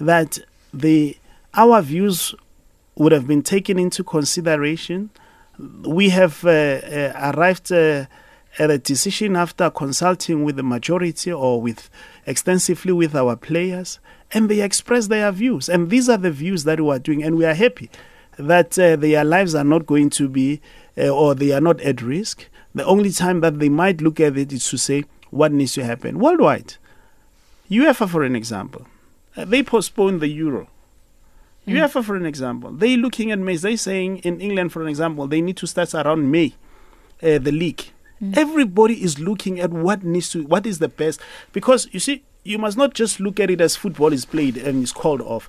[0.00, 0.38] that
[0.72, 1.16] the
[1.54, 2.36] our views
[2.94, 5.10] would have been taken into consideration.
[5.82, 8.06] We have uh, uh, arrived uh,
[8.58, 11.90] at a decision after consulting with the majority or with
[12.26, 13.98] extensively with our players,
[14.32, 15.68] and they express their views.
[15.68, 17.90] And these are the views that we are doing, and we are happy
[18.38, 20.60] that uh, their lives are not going to be
[20.96, 22.48] uh, or they are not at risk.
[22.74, 25.84] The only time that they might look at it is to say what needs to
[25.84, 26.74] happen worldwide.
[27.70, 28.86] UEFA, for an example,
[29.36, 30.68] uh, they postponed the Euro.
[31.66, 31.74] Mm.
[31.74, 33.56] UEFA, for an example, they looking at May.
[33.56, 36.54] They saying in England, for an example, they need to start around May,
[37.22, 37.84] uh, the league
[38.22, 38.36] Mm.
[38.36, 41.20] Everybody is looking at what needs to, what is the best.
[41.52, 44.82] Because you see, you must not just look at it as football is played and
[44.82, 45.48] is called off.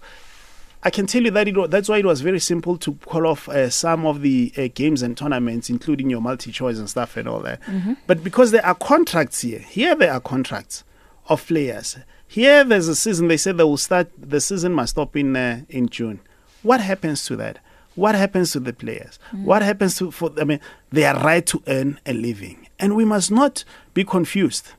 [0.84, 3.48] I can tell you that it, that's why it was very simple to call off
[3.48, 7.28] uh, some of the uh, games and tournaments, including your multi choice and stuff and
[7.28, 7.62] all that.
[7.64, 7.94] Mm-hmm.
[8.08, 10.84] But because there are contracts here, here there are contracts
[11.28, 11.98] of players.
[12.32, 13.28] Here there's a season.
[13.28, 14.10] They said they will start.
[14.18, 16.22] The season must stop in uh, in June.
[16.64, 17.60] What happens to that?
[17.96, 19.20] What happens to the players?
[19.34, 19.44] Mm.
[19.44, 22.70] What happens to for I mean their right to earn a living?
[22.80, 24.72] And we must not be confused.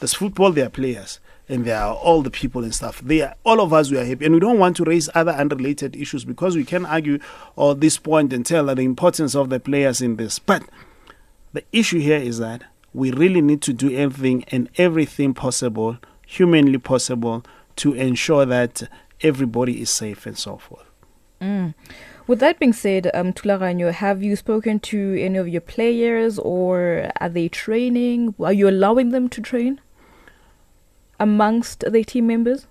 [0.00, 3.02] There's football, there are players, and there are all the people and stuff.
[3.02, 4.24] They are all of us we are happy.
[4.24, 7.18] And we don't want to raise other unrelated issues because we can argue
[7.56, 10.38] on this point and tell the importance of the players in this.
[10.38, 10.62] But
[11.52, 12.64] the issue here is that
[12.94, 17.44] we really need to do everything and everything possible, humanly possible,
[17.76, 18.88] to ensure that
[19.20, 20.86] everybody is safe and so forth.
[21.40, 21.74] Mm.
[22.26, 27.10] With that being said, um, Thulaganyo, have you spoken to any of your players or
[27.20, 28.34] are they training?
[28.40, 29.80] Are you allowing them to train
[31.20, 32.66] amongst the team members?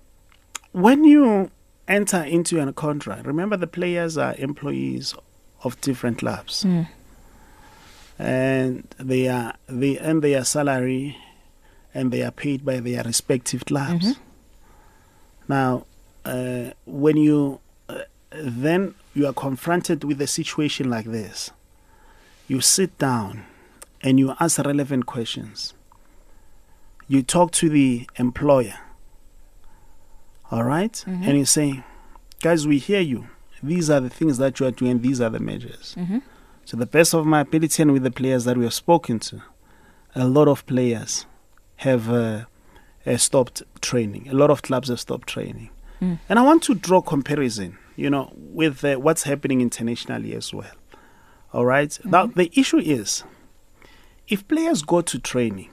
[0.72, 1.52] When you
[1.86, 5.14] enter into a contract, remember the players are employees
[5.62, 6.64] of different clubs.
[6.64, 6.88] Mm.
[8.18, 11.16] And they are they earn their salary
[11.94, 14.04] and they are paid by their respective clubs.
[14.06, 14.16] Mhm.
[15.48, 15.86] Now,
[16.24, 18.00] uh, when you uh,
[18.32, 21.50] then you are confronted with a situation like this,
[22.48, 23.44] you sit down
[24.02, 25.72] and you ask relevant questions.
[27.06, 28.78] You talk to the employer,
[30.50, 30.92] all right?
[31.06, 31.26] Mhm.
[31.28, 31.84] and you say,
[32.40, 33.28] guys, we hear you.
[33.62, 35.00] These are the things that you are doing.
[35.00, 35.94] These are the measures.
[35.96, 36.22] Mhm.
[36.66, 39.42] To the best of my ability and with the players that we have spoken to,
[40.14, 41.26] a lot of players
[41.76, 42.44] have uh,
[43.06, 44.28] uh, stopped training.
[44.28, 45.70] A lot of clubs have stopped training.
[46.00, 46.18] Mm.
[46.28, 50.72] And I want to draw comparison, you know, with uh, what's happening internationally as well.
[51.52, 51.98] All right?
[52.04, 53.24] Now, the issue is
[54.28, 55.70] if players go to training,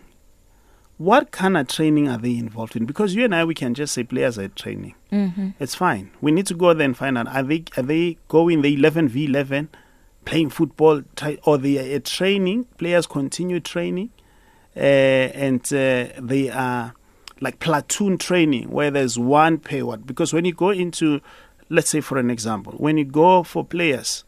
[0.97, 2.85] what kind of training are they involved in?
[2.85, 4.93] Because you and I, we can just say players are training.
[5.11, 5.49] Mm-hmm.
[5.59, 6.11] It's fine.
[6.21, 9.07] We need to go there and find out are they are they going the eleven
[9.07, 9.69] v eleven,
[10.25, 12.65] playing football, try, or they are uh, training?
[12.77, 14.11] Players continue training,
[14.75, 16.93] and uh, they are
[17.39, 20.05] like platoon training where there's one payward.
[20.05, 21.21] Because when you go into,
[21.69, 24.23] let's say for an example, when you go for players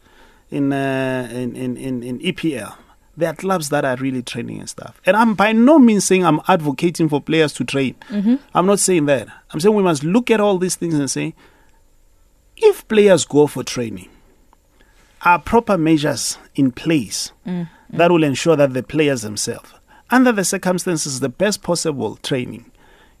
[0.50, 2.76] in uh, in, in in in EPL.
[3.16, 5.00] There are clubs that are really training and stuff.
[5.06, 7.94] And I'm by no means saying I'm advocating for players to train.
[8.10, 8.34] Mm-hmm.
[8.52, 9.28] I'm not saying that.
[9.52, 11.32] I'm saying we must look at all these things and say,
[12.56, 14.08] if players go for training,
[15.22, 17.68] are proper measures in place Mm.
[17.90, 19.72] that will ensure that the players themselves,
[20.10, 22.70] under the circumstances, the best possible training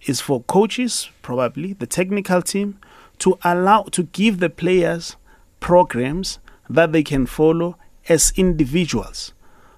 [0.02, 2.78] is for coaches, probably the technical team,
[3.18, 5.16] to allow to give the players
[5.60, 7.76] programs that they can follow
[8.08, 9.32] as individuals.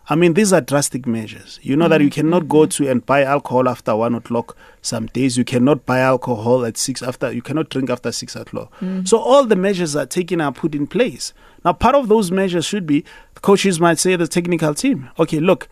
[0.08, 1.58] I mean, these are drastic measures.
[1.62, 2.20] You know that you mm-hmm.
[2.20, 4.56] cannot go to and buy alcohol after one o'clock.
[4.80, 7.32] Some days you cannot buy alcohol at six after.
[7.32, 8.72] You cannot drink after six o'clock.
[8.80, 9.06] Mm.
[9.06, 11.32] So all the measures are taken are put in place.
[11.64, 13.04] Now, part of those measures should be
[13.42, 15.68] coaches might say the technical team, okay, look,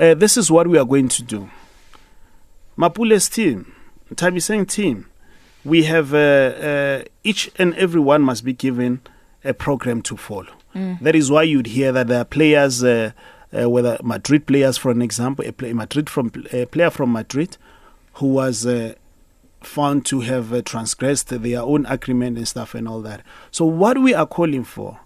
[0.00, 1.50] uh, this is what we are going to do.
[2.76, 3.74] Mapule's team,
[4.14, 5.06] Tabiseng team,
[5.64, 9.00] we have uh, uh, each and every one must be given
[9.44, 10.52] a program to follow.
[11.00, 13.10] That is why you'd hear that there are players, uh,
[13.52, 17.56] uh, whether Madrid players, for an example, a, play, Madrid from a player from Madrid
[18.14, 18.94] who was uh,
[19.62, 23.22] found to have uh, transgressed their own agreement and stuff and all that.
[23.50, 25.00] So what we are calling for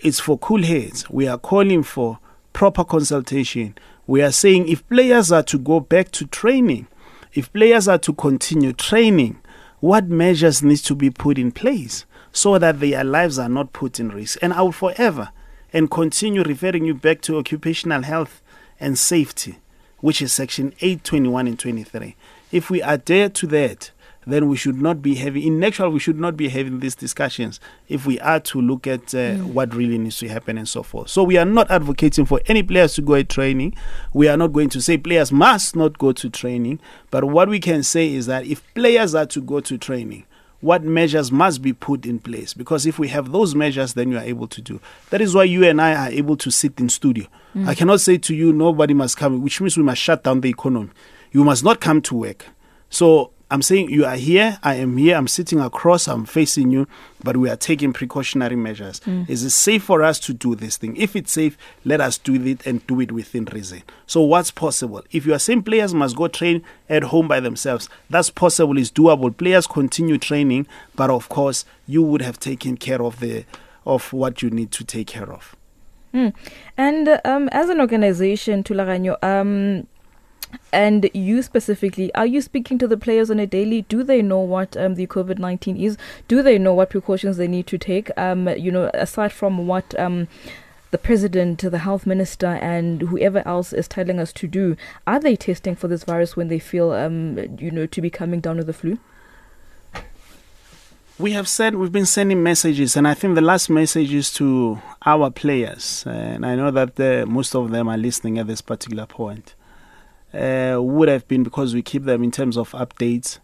[0.00, 1.08] is for cool heads.
[1.08, 2.18] We are calling for
[2.52, 3.76] proper consultation.
[4.10, 6.88] We are saying if players are to go back to training,
[7.32, 9.38] if players are to continue training,
[9.78, 14.00] what measures need to be put in place so that their lives are not put
[14.00, 14.36] in risk.
[14.42, 15.30] And I will forever
[15.72, 18.42] and continue referring you back to occupational health
[18.80, 19.60] and safety,
[20.00, 22.16] which is section 821 and 23.
[22.50, 23.92] If we adhere to that,
[24.26, 27.58] then we should not be having, in actual, we should not be having these discussions
[27.88, 31.08] if we are to look at uh, what really needs to happen and so forth.
[31.08, 33.74] So we are not advocating for any players to go at training.
[34.12, 36.80] We are not going to say players must not go to training.
[37.10, 40.24] But what we can say is that if players are to go to training,
[40.60, 42.52] what measures must be put in place?
[42.52, 44.80] Because if we have those measures then you are able to do.
[45.08, 47.26] That is why you and i are able to sit in studio.
[47.66, 50.50] I cannot say to you nobody must come which means we must shut down the
[50.50, 50.90] economy.
[51.32, 52.46] You must not come to work.
[52.90, 56.86] So i'm saying you are here i am here i'm sitting across i'm facing you
[57.22, 59.00] but we are taking precautionary measures.
[59.28, 60.96] Is it safe for us to do this thing?
[60.96, 63.82] If it's safe let us do it and do it within reason.
[64.06, 65.02] So what's possible?
[65.10, 68.90] If you are saying players must go train at home by themselves that's possible is
[68.90, 69.36] doable.
[69.36, 73.44] Players continue training but of course you would have taken care of the
[73.86, 75.56] of what you need to take care of.
[76.12, 76.34] Mm.
[76.76, 79.86] And um, as an organization, Thulaganyo, um,
[80.72, 83.82] and you specifically, are you speaking to the players on a daily?
[83.82, 85.96] Do they know what um, the COVID 19 is?
[86.28, 88.10] Do they know what precautions they need to take?
[88.16, 90.28] Um, you know, aside from what um,
[90.90, 95.36] the president, the health minister, and whoever else is telling us to do, are they
[95.36, 98.66] testing for this virus when they feel, um, you know, to be coming down with
[98.66, 98.98] the flu?
[101.20, 104.80] we have said we've been sending messages, and I think the last message is to
[105.04, 109.06] our players, and I know that uh, most of them are listening at this particular
[109.06, 109.54] point.
[110.32, 113.38] Uh, would have been because we keep them in terms of updates,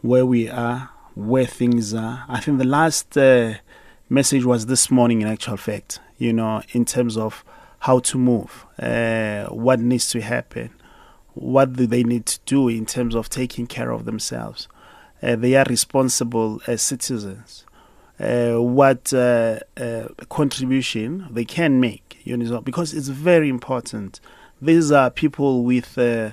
[0.00, 2.24] where we are, where things are.
[2.28, 3.54] I think the last uh,
[4.08, 7.44] message was this morning, in actual fact, you know, in terms of
[7.80, 10.70] how to move, uh, what needs to happen,
[11.34, 14.68] what do they need to do in terms of taking care of themselves
[15.22, 17.64] uh, they are responsible as citizens,
[18.18, 24.20] uh, what uh, uh, contribution they can make, you know, because it's very important.
[24.62, 26.30] These are people with uh,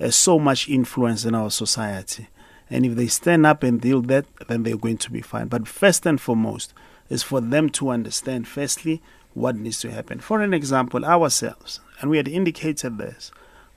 [0.00, 2.28] uh, so much influence in our society.
[2.70, 5.48] And if they stand up and deal that, then they're going to be fine.
[5.48, 6.72] But first and foremost
[7.10, 9.02] is for them to understand, firstly,
[9.34, 10.20] what needs to happen.
[10.20, 13.30] For an example, ourselves, and we had indicated this,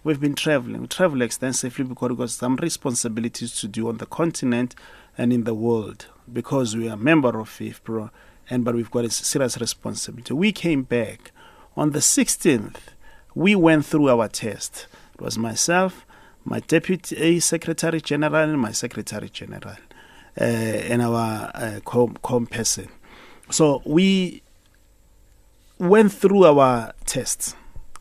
[0.06, 0.80] we've been traveling.
[0.80, 4.76] We travel extensively because we've got some responsibilities to do on the continent
[5.18, 8.12] and in the world because we are a member of FIFPro,
[8.50, 10.34] and but we've got a serious responsibility.
[10.34, 11.34] We came back
[11.76, 12.78] on the 16th.
[13.40, 14.88] We went through our test.
[15.14, 16.06] It was myself,
[16.44, 19.78] my deputy secretary general, and my secretary general,
[20.40, 22.90] uh, and our uh, com, com person.
[23.50, 24.44] So we
[25.78, 27.56] went through our tests.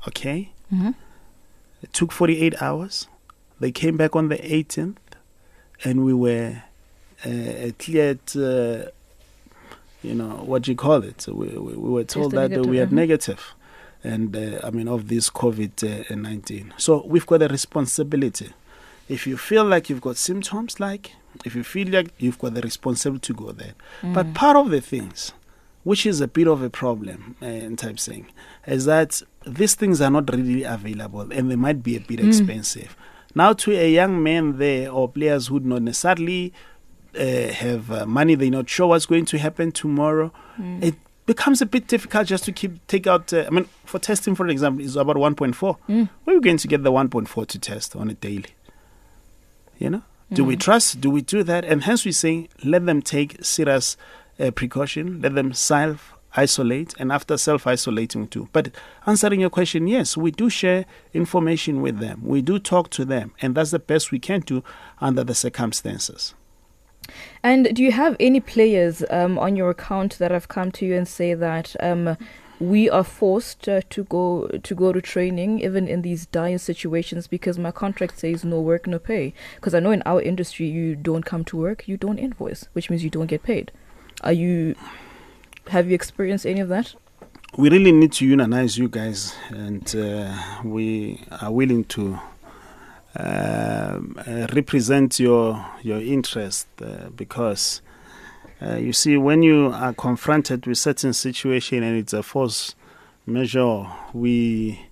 [0.08, 0.50] Okay.
[0.74, 0.90] Mm-hmm.
[1.82, 3.06] It took 48 hours.
[3.60, 4.96] They came back on the 18th,
[5.84, 6.64] and we were
[7.24, 8.18] uh, cleared.
[8.36, 8.90] Uh,
[10.02, 11.28] you know what do you call it?
[11.28, 12.92] We, we, we were told that we had mhm.
[12.92, 13.54] negative,
[14.04, 16.72] and uh, I mean of this COVID nineteen.
[16.76, 18.50] So we've got a responsibility.
[19.08, 21.12] If you feel like you've got symptoms, like
[21.44, 24.80] if you feel like you've got the responsibility to go there, but part of the
[24.80, 25.32] things,
[25.84, 28.26] which is a bit of a problem uh, in type saying,
[28.66, 32.94] is that these things are not readily available and they might be a bit expensive.
[33.34, 36.52] Now, to a young man there or players who do not necessarily
[37.18, 40.32] uh, have uh, money, they're not sure what's going to happen tomorrow.
[40.82, 40.96] It
[41.28, 43.32] becomes a bit difficult just to keep take out.
[43.32, 45.54] Uh, I mean, for testing, for example, is about 1.4.
[45.54, 46.08] Mm.
[46.24, 48.54] Where are you going to get the 1.4 to test on a daily?
[49.78, 50.02] You know,
[50.32, 51.00] do we trust?
[51.00, 51.64] Do we do that?
[51.64, 53.96] And hence we say let them take serious
[54.40, 55.20] uh, precaution.
[55.20, 58.48] Let them self isolate, and after self isolating too.
[58.52, 58.70] But
[59.06, 62.22] answering your question, yes, we do share information with them.
[62.24, 64.64] We do talk to them, and that's the best we can do
[65.00, 66.34] under the circumstances.
[67.42, 70.94] And do you have any players um, on your account that have come to you
[70.96, 72.16] and say that um,
[72.60, 77.26] we are forced uh, to go to go to training even in these dire situations
[77.26, 79.32] because my contract says no work, no pay?
[79.56, 82.90] Because I know in our industry you don't come to work, you don't invoice, which
[82.90, 83.72] means you don't get paid.
[84.22, 84.74] Are you?
[85.68, 86.94] Have you experienced any of that?
[87.56, 92.18] we really need to unionize you guys, and uh, we are willing to
[93.16, 97.80] um, uh, represent your your interest uh, because
[98.60, 102.74] uh, you see when you are confronted with certain situation and it's a force
[103.24, 104.86] measure, we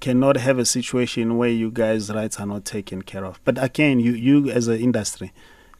[0.00, 3.40] cannot have a situation where you guys' rights are not taken care of.
[3.44, 5.32] But again, you you as an industry,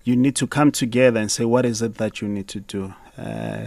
[0.04, 2.94] you need to come together and say what is it that you need to do.
[3.18, 3.66] Uh,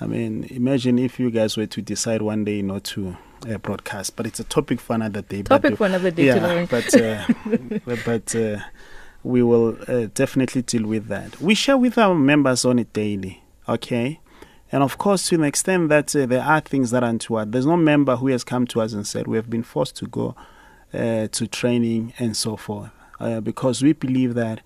[0.00, 3.16] I mean, imagine if you guys were to decide one day not to
[3.48, 5.42] uh, broadcast, but it's a topic for another day.
[5.42, 7.26] but Topic for another day yeah, but uh,
[7.84, 8.58] but- but uh,
[9.24, 11.40] we will uh, definitely deal with that.
[11.40, 14.20] We share with our members on it daily, okay?
[14.70, 17.66] And of course, to the extent that uh, there are things that are untoward, there's
[17.66, 20.34] no member who has come to us and said we have been forced to go
[20.94, 22.90] uh, to training and so forth,
[23.20, 24.60] uh, because we believe that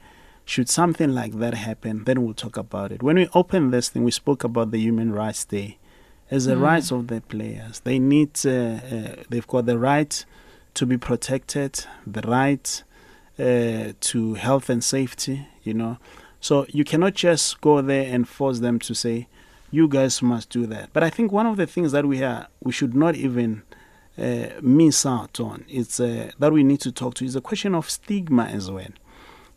[0.45, 3.03] should something like that happen, then we'll talk about it.
[3.03, 5.79] When we opened this thing, we spoke about the Human Rights Day
[6.31, 6.61] as the Mm.
[6.63, 7.81] rights of the players.
[7.81, 10.25] They need, uh, uh, they've got the right
[10.75, 12.83] to be protected, the right
[13.39, 15.99] uh, to health and safety, you know.
[16.41, 19.29] So you cannot just go there and force them to say,
[19.71, 20.91] you guys must do that.
[20.93, 23.63] But I think one of the things that we are, we should not even
[24.19, 27.75] uh, miss out on is uh, that we need to talk to is a question
[27.75, 28.89] of stigma as well.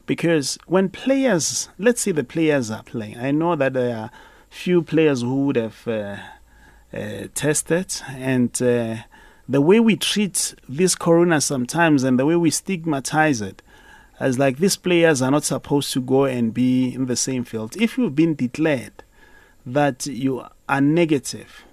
[0.05, 4.11] Because when players, let's say the players are playing, I know that there are
[4.49, 6.17] few players who would have uh,
[6.91, 8.97] tested, and uh,
[9.47, 13.61] the way we treat this corona sometimes and the way we stigmatize it
[14.19, 17.75] as like these players are not supposed to go and be in the same field.
[17.77, 19.03] If you've been declared
[19.65, 21.63] that you are negative,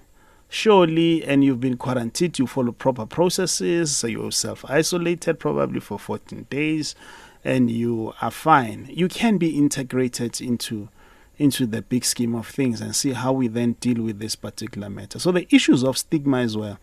[0.49, 5.99] surely, and you've been quarantined, you follow proper processes, so you're self isolated probably for
[5.99, 6.95] 14 days,
[7.43, 8.87] and you are fine.
[8.89, 10.89] You can be integrated into
[11.37, 14.89] into the big scheme of things and see how we then deal with this particular
[14.89, 15.19] matter.
[15.19, 16.79] So the issues of stigma as well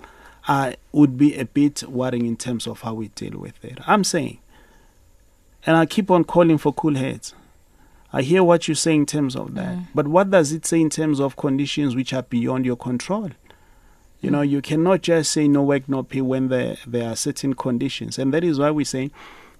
[0.47, 3.79] uh, would be a bit worrying in terms of how we deal with it.
[3.87, 4.39] I'm saying,
[5.67, 7.35] and I keep on calling for cool heads.
[8.13, 10.89] I hear what you say in terms of that, but what does it say in
[10.89, 13.31] terms of conditions which are beyond your control?
[14.21, 17.55] You know, you cannot just say no work, no pay when there, there are certain
[17.55, 18.19] conditions.
[18.19, 19.11] And that is why we say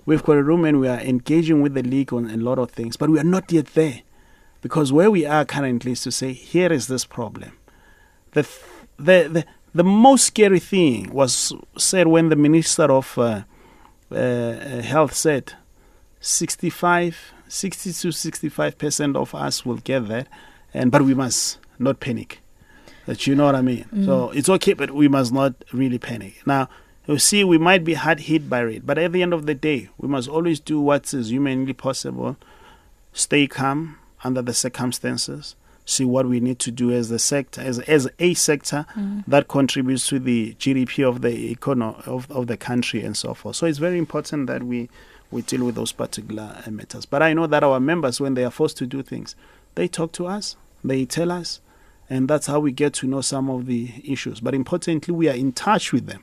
[0.07, 2.71] we've got a room and we are engaging with the league on a lot of
[2.71, 4.03] things, but we are not yet there.
[4.65, 7.53] Because where we are currently is to say, here is this problem.
[8.33, 8.61] The, th-
[8.97, 9.45] the, the,
[9.75, 13.43] the most scary thing was said when the Minister of uh,
[14.11, 15.53] uh, Health said
[16.21, 20.29] 65, 60 to 65 percent of us will get that,
[20.73, 22.41] and but we must not panic.
[23.05, 23.85] That you know what I mean.
[23.95, 24.07] Mm.
[24.07, 26.41] So it's okay, but we must not really panic.
[26.47, 26.71] Now
[27.07, 29.55] you see, we might be hard hit by it, but at the end of the
[29.55, 32.39] day, we must always do what is humanly possible.
[33.13, 35.55] Stay calm under the circumstances.
[35.87, 39.23] See what we need to do as a sector, as as a sector Mm.
[39.27, 43.57] that contributes to the GDP of the economy of, of the country and so forth.
[43.57, 44.89] So it's very important that we
[45.31, 47.05] we deal with those particular uh, matters.
[47.07, 49.35] But I know that our members, when they are forced to do things,
[49.75, 51.61] they talk to us, they tell us,
[52.09, 54.41] and that's how we get to know some of the issues.
[54.41, 56.23] But importantly, we are in touch with them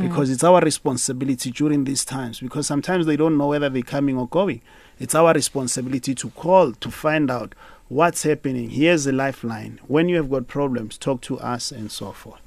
[0.00, 2.40] because it's our responsibility during these times.
[2.40, 4.62] Because sometimes they don't know whether they're coming or going.
[5.02, 7.56] It's our responsibility to call to find out
[7.88, 8.70] what's happening.
[8.70, 9.80] Here's a lifeline.
[9.88, 12.40] When you have got problems, talk to us and so forth.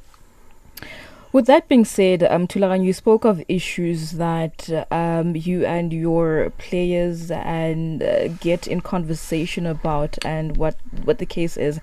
[1.34, 2.48] With that being said, um,
[2.82, 9.66] you spoke of issues that um, you and your players and uh, get in conversation
[9.66, 11.82] about, and what what the case is.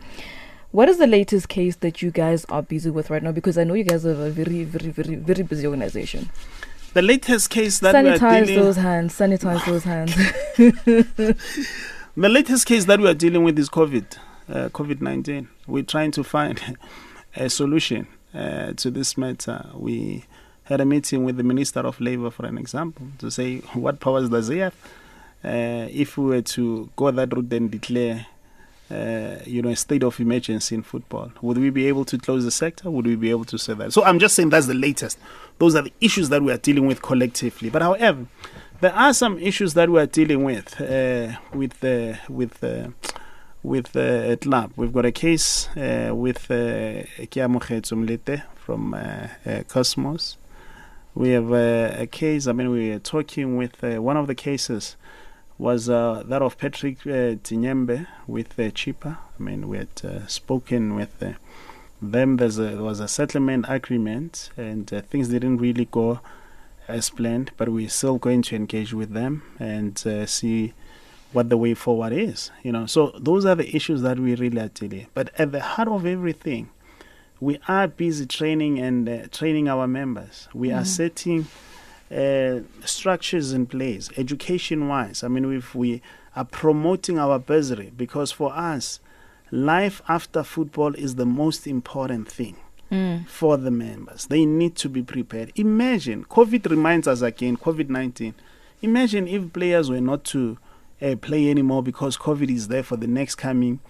[0.70, 3.32] What is the latest case that you guys are busy with right now?
[3.32, 6.30] Because I know you guys are a very, very, very, very busy organization.
[6.95, 9.18] The latest case that we are sanitize dealing those hands.
[9.18, 10.14] Sanitize those hands.
[12.14, 14.05] The latest case that we are dealing with is COVID,
[14.47, 15.49] uh, COVID 19.
[15.66, 16.61] We're trying to find
[17.36, 19.64] a solution uh, to this matter.
[19.72, 20.24] We
[20.64, 24.28] had a meeting with the Minister of Labour, for an example, to say what powers
[24.28, 24.74] does he have.
[25.43, 28.26] Uh, if we were to go that route and declare,
[28.93, 32.45] uh, you know, a state of emergency in football, would we be able to close
[32.45, 32.90] the sector?
[32.90, 33.93] Would we be able to say that?
[33.93, 35.18] So I'm just saying that's the latest.
[35.59, 37.70] Those are the issues that we are dealing with collectively.
[37.70, 38.26] But however,
[38.80, 42.88] there are some issues that we are dealing with uh, with uh, with uh,
[43.62, 44.72] with uh, LAB.
[44.76, 50.36] We've got a case uh, with uh, Kiamogetso from uh, uh, Cosmos.
[51.14, 52.47] We have uh, a case.
[52.47, 54.97] I mean, we are talking with uh, one of the cases
[55.62, 59.18] was uh, that of Patrick uh, Tinyembe with uh, Chippa.
[59.38, 61.34] I mean, we had uh, spoken with uh,
[62.02, 62.36] them.
[62.38, 66.18] There's a, there was a settlement agreement, and uh, things didn't really go
[66.88, 67.52] as planned.
[67.56, 70.74] But we're still going to engage with them and uh, see
[71.32, 72.50] what the way forward is.
[72.64, 75.06] You know, so those are the issues that we really are dealing.
[75.14, 76.70] But at the heart of everything,
[77.38, 80.48] we are busy training and uh, training our members.
[80.52, 81.46] We are setting
[82.12, 85.22] uh, structures in place, education wise.
[85.24, 86.02] I mean, if we
[86.36, 89.00] are promoting our bursary because for us,
[89.50, 92.56] life after football is the most important thing
[92.90, 93.26] Mm.
[93.26, 94.26] for the members.
[94.26, 95.50] They need to be prepared.
[95.54, 98.34] Imagine, COVID reminds us again, COVID 19.
[98.82, 100.58] Imagine if players were not to
[101.00, 103.80] uh, play anymore because COVID is there for the next coming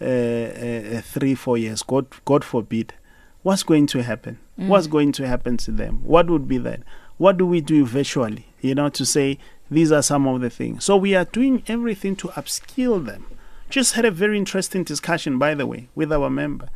[0.00, 1.82] uh, uh, three, four years.
[1.82, 2.94] God, God forbid.
[3.42, 4.38] What's going to happen?
[4.56, 6.00] What's going to happen to them?
[6.02, 6.80] What would be that?
[7.18, 8.46] What do we do virtually?
[8.60, 9.38] You know, to say
[9.70, 10.84] these are some of the things.
[10.84, 13.26] So we are doing everything to upskill them.
[13.68, 16.68] Just had a very interesting discussion, by the way, with our member,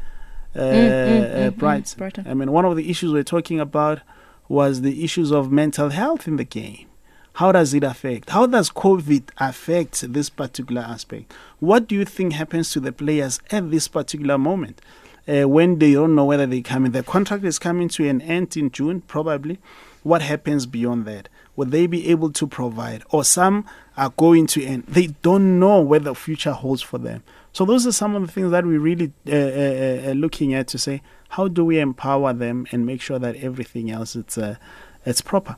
[0.56, 1.98] uh, mm, mm, uh, mm, Brighton.
[1.98, 2.26] Brighton.
[2.26, 4.00] I mean, one of the issues we're talking about
[4.48, 6.86] was the issues of mental health in the game.
[7.34, 8.30] How does it affect?
[8.30, 11.32] How does COVID affect this particular aspect?
[11.60, 14.82] What do you think happens to the players at this particular moment
[15.28, 16.92] uh, when they don't know whether they come in?
[16.92, 19.58] The contract is coming to an end in June, probably.
[20.02, 21.28] What happens beyond that?
[21.56, 23.02] Will they be able to provide?
[23.10, 24.84] Or some are going to end.
[24.86, 27.22] They don't know where the future holds for them.
[27.52, 30.68] So those are some of the things that we're really uh, uh, uh, looking at
[30.68, 34.56] to say how do we empower them and make sure that everything else it's uh,
[35.04, 35.56] it's proper.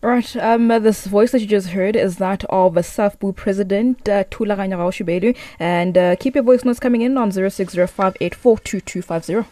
[0.00, 4.08] Right, um, uh, this voice that you just heard is that of uh, SAFPU President
[4.08, 5.36] uh, Thulaganyo Gaoshobelwe.
[5.58, 9.44] And uh, keep your voice notes coming in on 0605842250.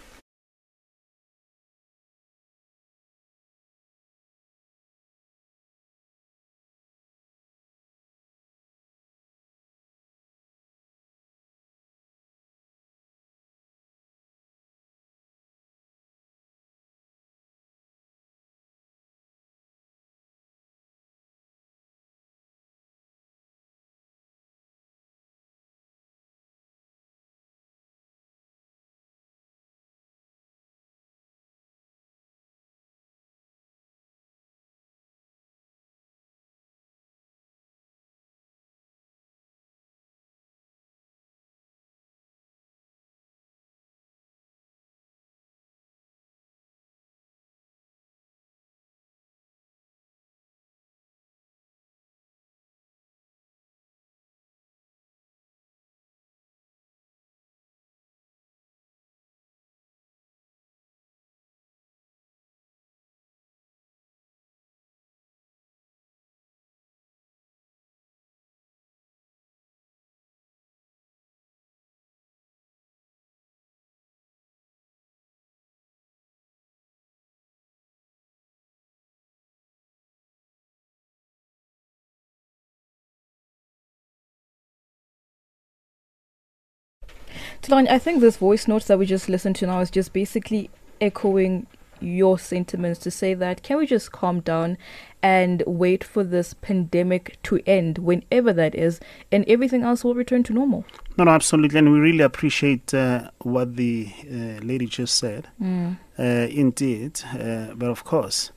[87.62, 90.70] Tulani, I think this voice note that we just listened to now is just basically
[91.00, 91.66] echoing
[92.00, 94.76] your sentiments to say that can we just calm down
[95.22, 99.00] and wait for this pandemic to end whenever that is
[99.32, 100.84] and everything else will return to normal
[101.16, 105.96] no no absolutely and we really appreciate uh, what the uh, lady just said mm.
[106.18, 108.52] uh, indeed uh, but of course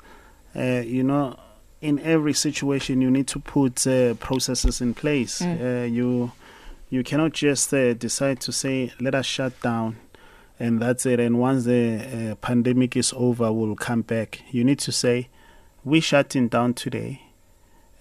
[0.56, 1.40] uh, you know
[1.82, 5.94] in every situation you need to put uh, processes in place Mm.
[5.94, 6.32] you
[6.90, 9.98] you cannot just decide to say let us shut down
[10.60, 11.20] and that's it.
[11.20, 14.42] And once the uh, pandemic is over, we'll come back.
[14.52, 15.30] You need to say,
[15.86, 17.24] we're shutting down today.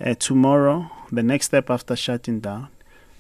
[0.00, 2.68] Uh, tomorrow, the next step after shutting down,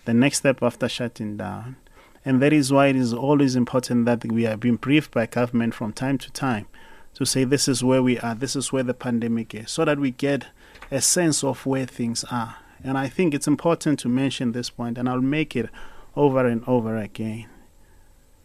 [0.04, 1.76] the next step after shutting down.
[2.24, 5.74] And that is why it is always important that we are being briefed by government
[5.74, 6.66] from time to time
[7.14, 9.98] to say this is where we are, this is where the pandemic is, so that
[9.98, 10.46] we get
[10.90, 12.56] a sense of where things are.
[12.84, 15.68] And I think it's important to mention this point, and I'll make it
[16.16, 17.46] over and over again.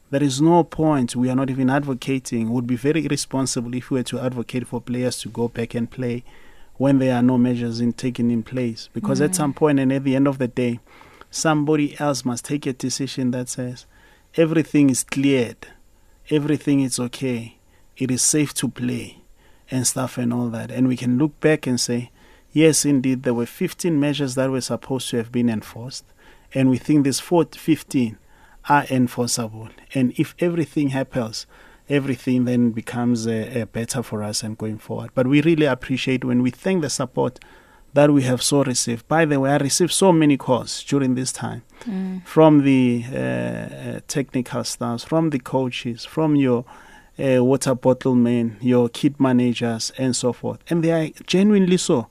[0.10, 4.00] There is no point, we are not even advocating, would be very irresponsible if we
[4.00, 6.24] were to advocate for players to go back and play
[6.78, 8.90] when there are no measures in taken in place.
[8.94, 9.26] Because Mm.
[9.26, 10.80] at some point and at the end of the day,
[11.32, 13.86] somebody else must take a decision that says
[14.36, 15.68] everything is cleared,
[16.30, 17.58] everything is okay,
[17.98, 19.18] it is safe to play,
[19.72, 20.70] and stuff and all that.
[20.70, 22.12] And we can look back and say,
[22.54, 26.06] yes, indeed, there were 15 measures that were supposed to have been enforced,
[26.54, 28.18] and we think these 4 15
[28.70, 29.70] are enforceable.
[29.94, 31.46] And if everything happens,
[31.90, 35.10] everything then becomes uh, better for us and going forward.
[35.14, 37.40] But we really appreciate when we thank the support
[37.94, 39.08] that we have so received.
[39.08, 42.26] By the way, I received so many calls during this time Mm.
[42.26, 46.64] from the uh, uh, technical staffs, from the coaches, from your
[47.20, 50.60] uh, water bottle men, your kit managers, and so forth.
[50.70, 52.08] And they are genuinely so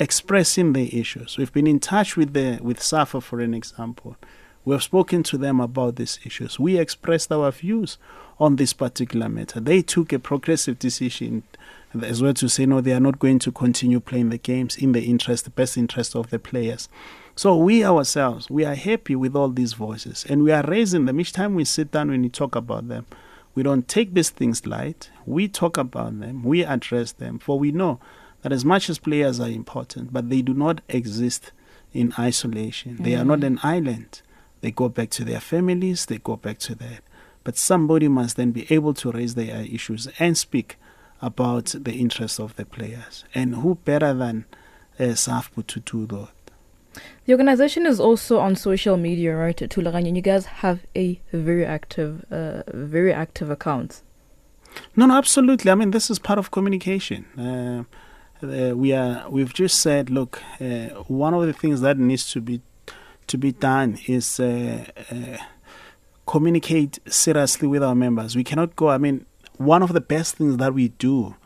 [0.00, 1.36] expressing their issues.
[1.38, 4.16] We've been in touch with the with SAFA, for an example.
[4.64, 6.58] We have spoken to them about these issues.
[6.58, 7.98] We expressed our views
[8.38, 9.60] on this particular matter.
[9.60, 11.44] They took a progressive decision
[12.00, 14.92] as well to say no, they are not going to continue playing the games in
[14.92, 16.88] the interest, the best interest of the players.
[17.34, 21.20] So we ourselves, we are happy with all these voices, and we are raising them
[21.20, 23.06] each time we sit down when we talk about them.
[23.54, 25.10] We don't take these things light.
[25.26, 26.44] We talk about them.
[26.44, 27.98] We address them, for we know
[28.42, 31.52] that as much as players are important, but they do not exist
[31.92, 32.96] in isolation.
[33.00, 34.22] They are not an island.
[34.60, 36.06] They go back to their families.
[36.06, 37.02] They go back to that.
[37.44, 40.76] But somebody must then be able to raise their issues and speak
[41.22, 43.24] about the interests of the players.
[43.34, 44.44] And who better than
[44.98, 46.30] uh, SAFPU to do that?
[47.24, 49.56] The organization is also on social media, right?
[49.56, 54.02] Thulaganyo, and you guys have a very active, uh, very active account.
[54.96, 55.70] No, no, absolutely.
[55.70, 57.24] I mean, this is part of communication.
[57.38, 57.84] Uh,
[58.42, 59.28] uh, we are.
[59.28, 62.60] We've just said, look, uh, one of the things that needs to be
[63.26, 65.38] to be done is uh, uh,
[66.26, 68.36] communicate seriously with our members.
[68.36, 68.88] We cannot go.
[68.88, 69.26] I mean,
[69.56, 71.36] one of the best things that we do,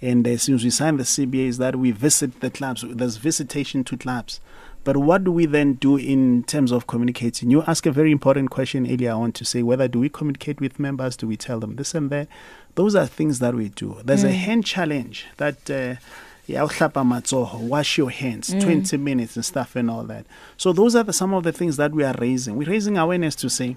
[0.00, 2.84] and uh, since we signed the CBA, is that we visit the clubs.
[2.88, 4.40] There's visitation to clubs.
[4.84, 7.50] But what do we then do in terms of communicating?
[7.50, 10.78] You ask a very important question earlier on to say whether do we communicate with
[10.78, 12.28] members, do we tell them this and that?
[12.74, 13.98] Those are things that we do.
[14.04, 15.96] There's a hand challenge that uh,
[16.48, 20.24] yeah, uhlapa matsoho, wash your hands, 20 minutes and stuff and all that.
[20.56, 22.56] So those are the, some of the things that we are raising.
[22.56, 23.76] We're raising awareness to say,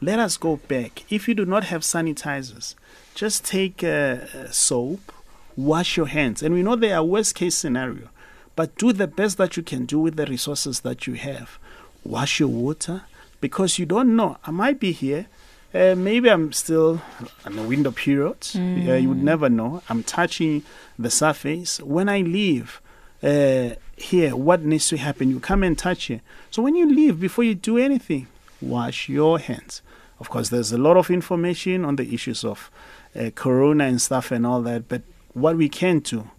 [0.00, 1.02] let us go back.
[1.10, 2.76] If you do not have sanitizers,
[3.16, 5.12] just take uh, soap,
[5.56, 6.44] wash your hands.
[6.44, 8.08] And we know they are worst case scenario,
[8.54, 11.58] but do the best that you can do with the resources that you have.
[12.04, 13.02] Wash your water
[13.40, 14.38] because you don't know.
[14.46, 15.26] I might be here.
[15.74, 17.00] Uh, maybe I'm still
[17.46, 18.46] in a window period.
[18.54, 19.82] Uh, you would never know.
[19.88, 20.64] I'm touching
[20.98, 21.80] the surface.
[21.80, 22.82] When I leave
[23.22, 25.30] uh, here, what needs to happen?
[25.30, 26.20] You come and touch it.
[26.50, 28.26] So when you leave, before you do anything,
[28.60, 29.80] wash your hands.
[30.20, 32.70] Of course, there's a lot of information on the issues of
[33.18, 35.02] uh, corona and stuff and all that, but
[35.32, 36.30] what we can do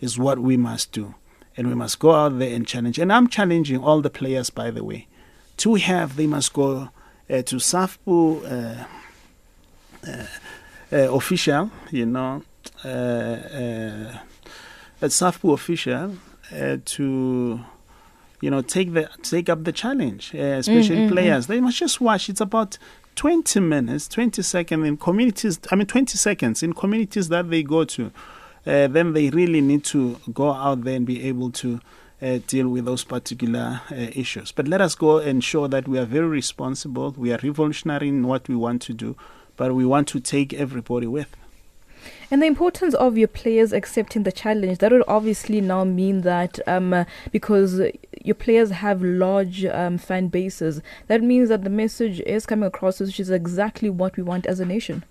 [0.00, 1.14] is what we must do.
[1.56, 2.98] And we must go out there and challenge.
[2.98, 5.06] And I'm challenging all the players, by the way,
[5.58, 6.90] to have, they must go
[7.40, 8.84] to SAFPU uh,
[10.06, 10.26] uh,
[10.92, 12.42] uh, official, you know,
[12.84, 14.18] uh, uh,
[15.00, 16.16] at SAFPU official
[16.54, 17.60] uh, to,
[18.40, 21.46] you know, take the take up the challenge, uh, especially players.
[21.46, 22.28] They must just watch.
[22.28, 22.76] It's about
[23.16, 25.58] 20 minutes, 20 seconds in communities.
[25.70, 28.10] I mean, 20 seconds in communities that they go to.
[28.64, 31.80] Uh, then they really need to go out there and be able to
[32.22, 34.52] uh, deal with those particular uh, issues.
[34.52, 37.14] But let us go and show that we are very responsible.
[37.16, 39.16] We are revolutionary in what we want to do,
[39.56, 41.36] but we want to take everybody with.
[42.30, 46.58] And the importance of your players accepting the challenge, that would obviously now mean that
[46.66, 47.80] um, because
[48.24, 53.00] your players have large um, fan bases, that means that the message is coming across,
[53.00, 55.04] which is exactly what we want as a nation.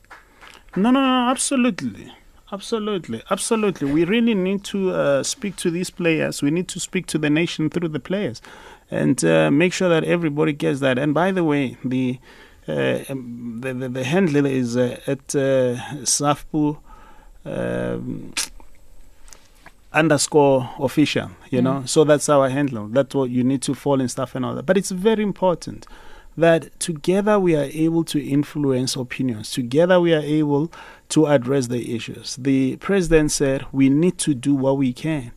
[0.75, 2.11] No, no, no, absolutely.
[2.51, 3.89] Absolutely, absolutely.
[3.91, 6.41] We really need to uh, speak to these players.
[6.41, 8.41] We need to speak to the nation through the players,
[8.89, 10.97] and uh, make sure that everybody gets that.
[10.97, 12.19] And by the way, the
[12.67, 16.77] uh, um, the, the, the handle is uh, at uh, SAFPU
[17.45, 18.33] um,
[19.93, 21.31] underscore official.
[21.49, 21.63] You mm.
[21.63, 22.87] know, so that's our handle.
[22.89, 24.65] That's what you need to follow and stuff and all that.
[24.65, 25.87] But it's very important
[26.37, 29.51] that together we are able to influence opinions.
[29.51, 30.71] Together we are able
[31.09, 32.35] to address the issues.
[32.37, 35.31] The president said we need to do what we can.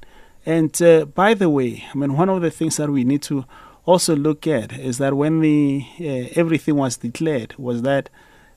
[0.47, 3.45] And uh, by the way, I mean, one of the things that we need to
[3.87, 8.09] also look at is that when the uh, everything was declared was that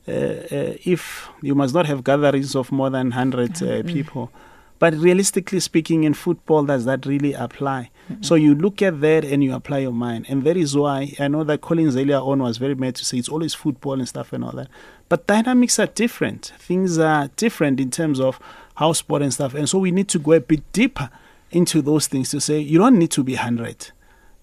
[0.08, 3.88] uh, uh if you must not have gatherings of more than 100 uh, mm-hmm.
[3.88, 4.32] people,
[4.80, 7.90] but realistically speaking, in football, does that really apply?
[8.22, 10.26] So you look at that and you apply your mind.
[10.30, 13.18] And that is why I know that Collins earlier on was very mad to say
[13.18, 14.70] it's always football and stuff and all that.
[15.10, 16.54] But dynamics are different.
[16.58, 18.40] Things are different in terms of
[18.76, 19.54] house sport and stuff.
[19.54, 21.10] And so we need to go a bit deeper
[21.52, 23.92] into those things to say you don't need to be 100.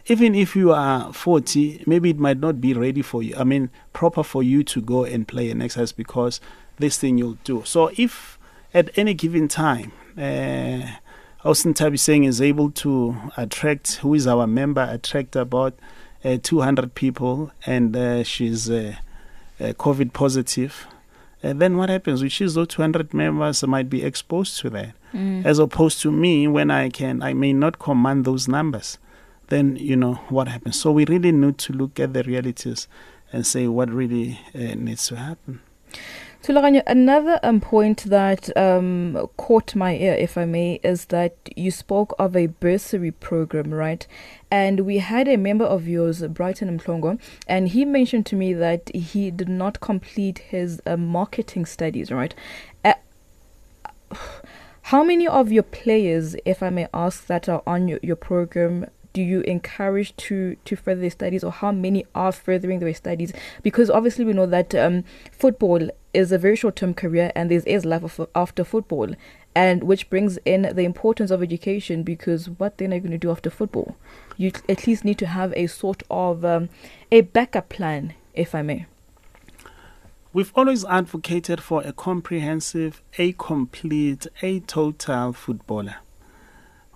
[0.07, 3.35] Even if you are 40, maybe it might not be ready for you.
[3.39, 6.41] I mean, proper for you to go and play an exercise because
[6.79, 7.63] this thing you'll do.
[7.65, 8.39] So if
[8.75, 10.97] at any given time, uh,
[11.45, 15.75] Austin Tabi saying is able to attract, who is our member, attract about
[16.25, 18.95] uh, 200 people, and uh, she's uh,
[19.61, 20.87] uh COVID positive.
[21.43, 22.23] And then what happens?
[22.23, 25.45] Which is those 200 members might be exposed to that, mm.
[25.45, 28.97] as opposed to me when I can, I may not command those numbers.
[29.49, 30.81] Then you know what happens.
[30.81, 32.89] So we really need to look at the realities
[33.31, 35.61] and say what really uh, needs to happen.
[36.45, 41.71] Thulaganyo, another um, point that um, caught my ear, if I may, is that you
[41.71, 44.07] spoke of a bursary program, right?
[44.51, 47.19] And we had a member of yours, Brighton Mhlongo,
[47.49, 52.35] and he mentioned to me that he did not complete his uh, marketing studies, right?
[52.85, 52.93] Uh,
[54.83, 58.85] how many of your players, if I may ask, that are on your, your program
[59.15, 63.33] do you encourage to to further their studies or how many are furthering their studies
[63.63, 67.63] because obviously we know that um, football is a very short term career and there
[67.67, 69.15] is life after football
[69.55, 73.19] and which brings in the importance of education because what then are you going to
[73.19, 73.97] do after football
[74.37, 76.69] you at least need to have a sort of um,
[77.13, 78.87] a backup plan if i may
[80.35, 85.99] We've always advocated for a comprehensive, a complete, a total footballer.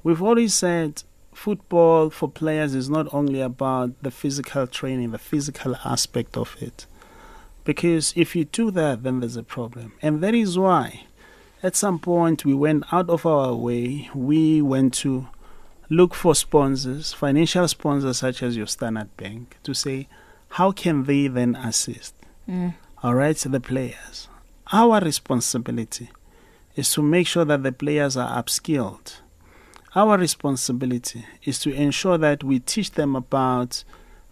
[0.02, 5.76] We've always said football for players is not only about the physical training, the physical
[5.84, 6.86] aspect of it.
[7.68, 9.92] Because if you do that, then there's a problem.
[10.00, 11.04] And that is why
[11.62, 15.28] at some point we went out of our way, we went to
[15.90, 20.08] look for sponsors, financial sponsors such as your Standard Bank, to say,
[20.52, 22.14] how can they then assist?
[22.48, 22.74] Mm.
[23.02, 24.28] All right, so the players.
[24.72, 26.08] Our responsibility
[26.74, 29.16] is to make sure that the players are upskilled
[29.94, 33.84] our responsibility is to ensure that we teach them about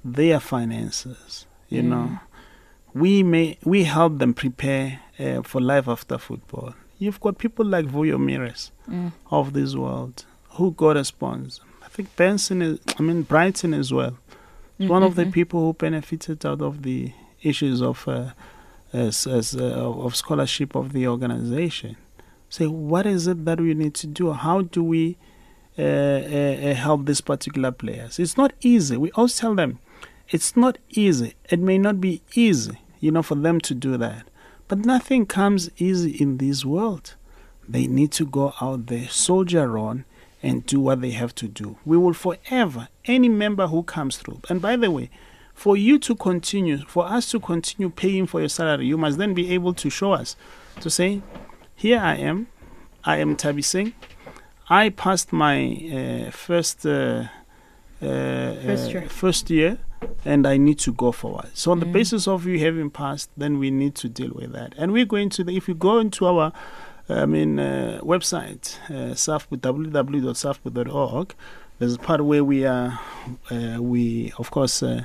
[0.04, 1.46] their finances.
[1.68, 1.86] You mm.
[1.86, 2.18] know,
[2.96, 6.74] we may we help them prepare uh, for life after football.
[6.98, 9.12] You've got people like Vuyo Mires mm.
[9.30, 11.62] of this world who got a sponsor.
[11.84, 14.12] I think Benson is, I mean Brighton as well.
[14.80, 14.88] Mm-hmm.
[14.88, 15.32] One of the mm-hmm.
[15.32, 18.30] people who benefited out of the issues of uh,
[18.92, 21.96] as, as, uh, of scholarship of the organization.
[22.48, 24.32] Say, what is it that we need to do?
[24.32, 25.18] How do we
[25.78, 28.18] uh, uh, uh, help these particular players.
[28.18, 28.96] It's not easy.
[28.96, 29.78] We always tell them
[30.30, 31.34] it's not easy.
[31.50, 34.26] It may not be easy, you know, for them to do that.
[34.68, 37.14] But nothing comes easy in this world.
[37.68, 40.04] They need to go out there, soldier on,
[40.42, 41.78] and do what they have to do.
[41.84, 44.40] We will forever, any member who comes through.
[44.48, 45.10] And by the way,
[45.54, 49.34] for you to continue, for us to continue paying for your salary, you must then
[49.34, 50.36] be able to show us,
[50.80, 51.22] to say,
[51.74, 52.48] here I am,
[53.04, 53.94] I am Tabi Singh,
[54.68, 57.24] I passed my uh, first uh,
[58.02, 59.08] uh, first, year.
[59.08, 59.78] first year
[60.24, 61.50] and I need to go forward.
[61.54, 61.80] So on mm.
[61.80, 64.74] the basis of you having passed, then we need to deal with that.
[64.76, 66.52] And we're going to the, if you go into our
[67.08, 71.34] I mean uh, website uh, www.safpu.org,
[71.78, 72.98] there's a part where we are
[73.50, 75.04] uh, we of course uh,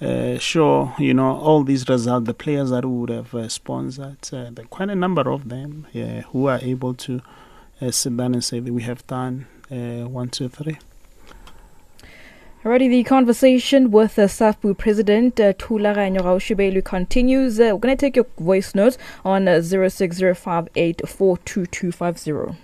[0.00, 4.50] uh, show you know all these results, the players that would have uh, sponsored, uh,
[4.50, 7.22] there are quite a number of them yeah, who are able to
[7.80, 10.78] uh, sit down and say that we have done uh, one, two, three.
[12.66, 17.60] Alrighty, the conversation with uh, SAFPU President uh, Gaoshobelwe continues.
[17.60, 22.56] Uh, we're going to take your voice notes on uh, 0605842250.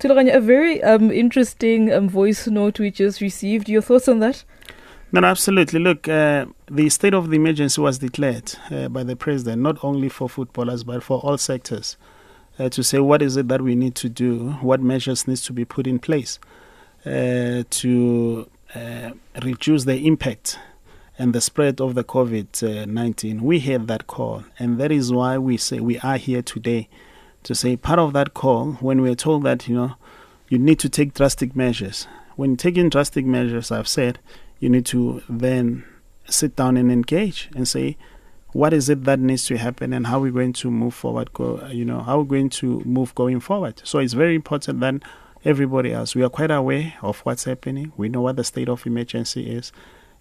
[0.00, 3.68] Thulaganyo, a very um, interesting um, voice note we just received.
[3.68, 4.44] Your thoughts on that?
[5.12, 5.78] No, absolutely.
[5.78, 10.08] Look, uh, the state of the emergency was declared uh, by the president, not only
[10.08, 11.98] for footballers, but for all sectors,
[12.58, 15.52] uh, to say what is it that we need to do, what measures needs to
[15.52, 16.38] be put in place
[17.04, 19.10] uh, to uh,
[19.42, 20.58] reduce the impact
[21.18, 23.42] and the spread of the COVID-19.
[23.42, 26.88] We heard that call, and that is why we say we are here today
[27.42, 29.94] to say part of that call when we are told that you know
[30.48, 32.06] you need to take drastic measures.
[32.36, 34.18] When taking drastic measures, I've said
[34.58, 35.84] you need to then
[36.26, 37.96] sit down and engage and say
[38.52, 41.32] what is it that needs to happen and how we're going to move forward.
[41.32, 43.80] Go, you know, how we're going to move going forward.
[43.84, 44.96] So it's very important that
[45.44, 47.92] everybody else we are quite aware of what's happening.
[47.96, 49.72] We know what the state of emergency is.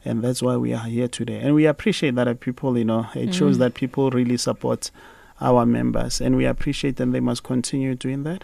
[0.05, 1.39] And that's why we are here today.
[1.39, 3.34] And we appreciate that people, you know, it mm.
[3.34, 4.91] shows that people really support
[5.42, 7.12] our members, and we appreciate them.
[7.12, 8.44] they must continue doing that.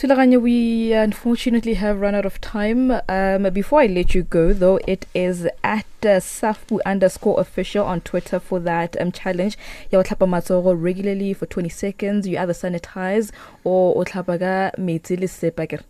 [0.00, 2.90] Thulaganyo, we unfortunately have run out of time.
[3.06, 8.00] Um, before I let you go, though, it is at uh, SAFPU underscore official on
[8.00, 9.58] Twitter for that um, challenge.
[9.90, 12.26] Ya tlhapa matsogo regularly for 20 seconds.
[12.26, 13.30] You either sanitize
[13.62, 14.38] or o tlhapa
[14.78, 15.82] metsi le sepa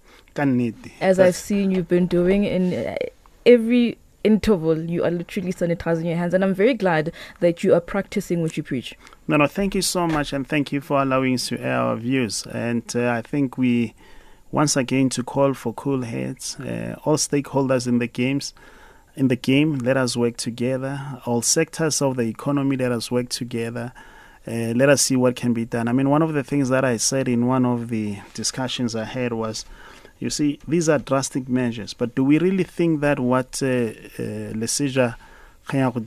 [1.00, 2.96] As I've seen you've been doing in uh,
[3.46, 6.34] every interval, you are literally sanitizing your hands.
[6.34, 8.94] And I'm very glad that you are practicing what you preach.
[9.28, 10.32] No, no, thank you so much.
[10.32, 12.46] And thank you for allowing us to air our views.
[12.46, 13.94] And uh, I think we,
[14.52, 18.52] once again, to call for cool heads, uh, all stakeholders in the games.
[19.16, 21.20] In the game, let us work together.
[21.26, 23.92] All sectors of the economy, let us work together.
[24.46, 25.88] Uh, let us see what can be done.
[25.88, 29.04] I mean, one of the things that I said in one of the discussions I
[29.04, 29.66] had was
[30.20, 34.52] you see, these are drastic measures, but do we really think that what uh, uh,
[34.52, 35.16] Lesetja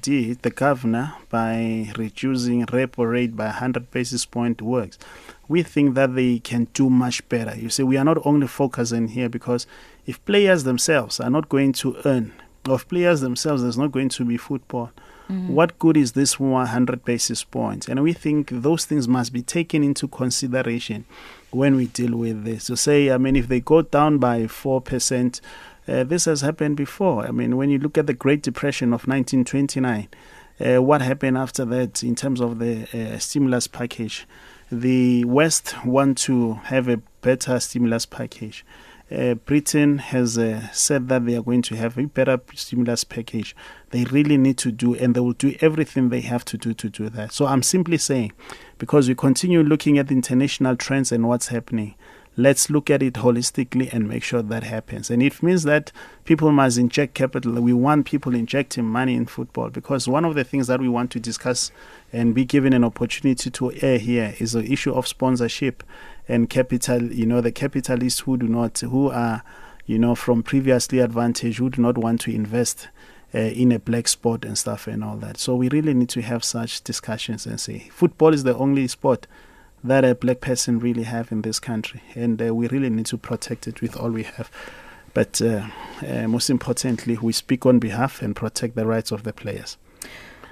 [0.01, 4.99] did, the governor, by reducing repo rate by 100 basis point works?
[5.47, 7.57] We think that they can do much better.
[7.57, 9.65] You see, we are not only focusing here because
[10.05, 12.33] if players themselves are not going to earn,
[12.69, 14.91] if players themselves, there's not going to be football,
[15.29, 15.53] Mm-hmm.
[15.53, 17.87] What good is this 100 basis points?
[17.87, 21.05] And we think those things must be taken into consideration
[21.51, 22.65] when we deal with this.
[22.65, 25.41] So, say, I mean, if they go down by 4%,
[25.87, 27.25] uh, this has happened before.
[27.25, 30.07] I mean, when you look at the Great Depression of 1929,
[30.59, 34.27] uh, what happened after that in terms of the uh, stimulus package?
[34.71, 38.65] The West want to have a better stimulus package.
[39.13, 43.55] Uh, Britain has uh, said that they are going to have a better stimulus package.
[43.91, 46.89] They really need to do, and they will do everything they have to do to
[46.89, 47.31] do that.
[47.31, 48.31] So I'm simply saying,
[48.79, 51.93] because we continue looking at international trends and what's happening,
[52.37, 55.11] let's look at it holistically and make sure that happens.
[55.11, 55.91] And it means that
[56.25, 57.53] people must inject capital.
[57.61, 61.11] We want people injecting money in football because one of the things that we want
[61.11, 61.71] to discuss
[62.11, 65.83] and be given an opportunity to air here is the issue of sponsorship
[66.27, 67.11] and capital.
[67.11, 69.43] You know, the capitalists who do not, who are,
[69.85, 72.87] you know, from previously advantage, who do not want to invest.
[73.35, 75.39] Uh, in a black sport and stuff and all that.
[75.39, 79.25] So we really need to have such discussions and say football is the only sport
[79.83, 83.17] that a black person really have in this country, and uh, we really need to
[83.17, 84.49] protect it with all we have.
[85.13, 85.67] But uh,
[86.07, 89.77] uh, most importantly, we speak on behalf and protect the rights of the players.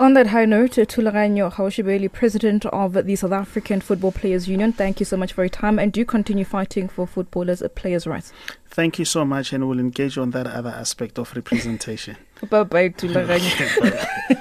[0.01, 4.99] On that high note, Thulaganyo Gaoshobelwe, President of the South African Football Players Union, thank
[4.99, 8.33] you so much for your time and do continue fighting for footballers' players' rights.
[8.71, 12.17] Thank you so much, and we'll engage on that other aspect of representation.
[12.49, 14.37] bye bye, Thulaganyo.